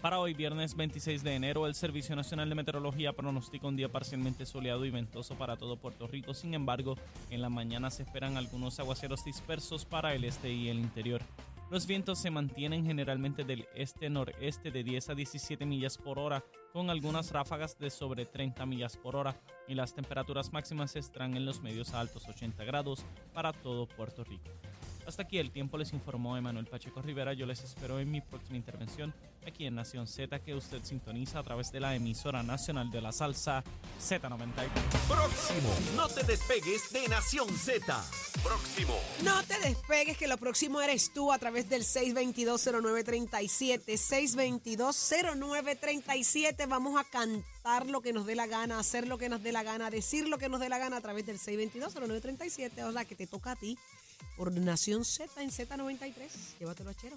Para 0.00 0.18
hoy, 0.18 0.32
viernes 0.32 0.74
26 0.74 1.22
de 1.22 1.34
enero, 1.34 1.66
el 1.66 1.74
Servicio 1.74 2.16
Nacional 2.16 2.48
de 2.48 2.54
Meteorología 2.54 3.12
pronostica 3.12 3.66
un 3.66 3.76
día 3.76 3.92
parcialmente 3.92 4.46
soleado 4.46 4.86
y 4.86 4.90
ventoso 4.90 5.34
para 5.34 5.58
todo 5.58 5.76
Puerto 5.76 6.06
Rico. 6.06 6.32
Sin 6.32 6.54
embargo, 6.54 6.96
en 7.28 7.42
la 7.42 7.50
mañana 7.50 7.90
se 7.90 8.04
esperan 8.04 8.38
algunos 8.38 8.80
aguaceros 8.80 9.22
dispersos 9.26 9.84
para 9.84 10.14
el 10.14 10.24
este 10.24 10.50
y 10.50 10.70
el 10.70 10.78
interior. 10.78 11.20
Los 11.70 11.86
vientos 11.86 12.18
se 12.18 12.32
mantienen 12.32 12.84
generalmente 12.84 13.44
del 13.44 13.68
este-noreste 13.76 14.72
de 14.72 14.82
10 14.82 15.10
a 15.10 15.14
17 15.14 15.64
millas 15.64 15.98
por 15.98 16.18
hora, 16.18 16.44
con 16.72 16.90
algunas 16.90 17.30
ráfagas 17.30 17.78
de 17.78 17.90
sobre 17.90 18.26
30 18.26 18.66
millas 18.66 18.96
por 18.96 19.14
hora, 19.14 19.40
y 19.68 19.74
las 19.74 19.94
temperaturas 19.94 20.52
máximas 20.52 20.96
estarán 20.96 21.36
en 21.36 21.46
los 21.46 21.60
medios 21.60 21.94
a 21.94 22.00
altos 22.00 22.26
80 22.26 22.64
grados 22.64 23.06
para 23.32 23.52
todo 23.52 23.86
Puerto 23.86 24.24
Rico. 24.24 24.50
Hasta 25.06 25.22
aquí 25.22 25.38
el 25.38 25.50
tiempo 25.50 25.78
les 25.78 25.92
informó 25.92 26.36
Emanuel 26.36 26.66
Pacheco 26.66 27.02
Rivera. 27.02 27.32
Yo 27.32 27.46
les 27.46 27.62
espero 27.62 27.98
en 27.98 28.10
mi 28.10 28.20
próxima 28.20 28.56
intervención 28.56 29.14
aquí 29.46 29.66
en 29.66 29.74
Nación 29.74 30.06
Z 30.06 30.38
que 30.40 30.54
usted 30.54 30.82
sintoniza 30.84 31.38
a 31.38 31.42
través 31.42 31.72
de 31.72 31.80
la 31.80 31.94
emisora 31.94 32.42
nacional 32.42 32.90
de 32.90 33.00
la 33.00 33.12
salsa 33.12 33.64
Z93. 34.00 34.68
Próximo. 35.08 35.74
No 35.96 36.08
te 36.08 36.22
despegues 36.24 36.92
de 36.92 37.08
Nación 37.08 37.48
Z. 37.48 38.04
Próximo. 38.42 38.98
No 39.24 39.42
te 39.44 39.58
despegues, 39.60 40.16
que 40.16 40.28
lo 40.28 40.36
próximo 40.36 40.80
eres 40.80 41.12
tú 41.12 41.32
a 41.32 41.38
través 41.38 41.68
del 41.68 41.82
6220937. 41.82 43.96
6220937. 43.96 46.68
Vamos 46.68 47.00
a 47.00 47.04
cantar 47.04 47.86
lo 47.86 48.00
que 48.00 48.12
nos 48.12 48.26
dé 48.26 48.34
la 48.34 48.46
gana, 48.46 48.78
hacer 48.78 49.08
lo 49.08 49.18
que 49.18 49.28
nos 49.28 49.42
dé 49.42 49.52
la 49.52 49.62
gana, 49.62 49.90
decir 49.90 50.28
lo 50.28 50.38
que 50.38 50.48
nos 50.48 50.60
dé 50.60 50.68
la 50.68 50.78
gana 50.78 50.98
a 50.98 51.00
través 51.00 51.26
del 51.26 51.38
6220937. 51.38 52.84
O 52.84 52.92
sea, 52.92 53.04
que 53.04 53.16
te 53.16 53.26
toca 53.26 53.52
a 53.52 53.56
ti 53.56 53.78
por 54.36 54.52
Nación 54.52 55.04
Z 55.04 55.42
en 55.42 55.50
Z93. 55.50 56.58
Llévatelo 56.58 56.90
a 56.90 56.94
chero. 56.94 57.16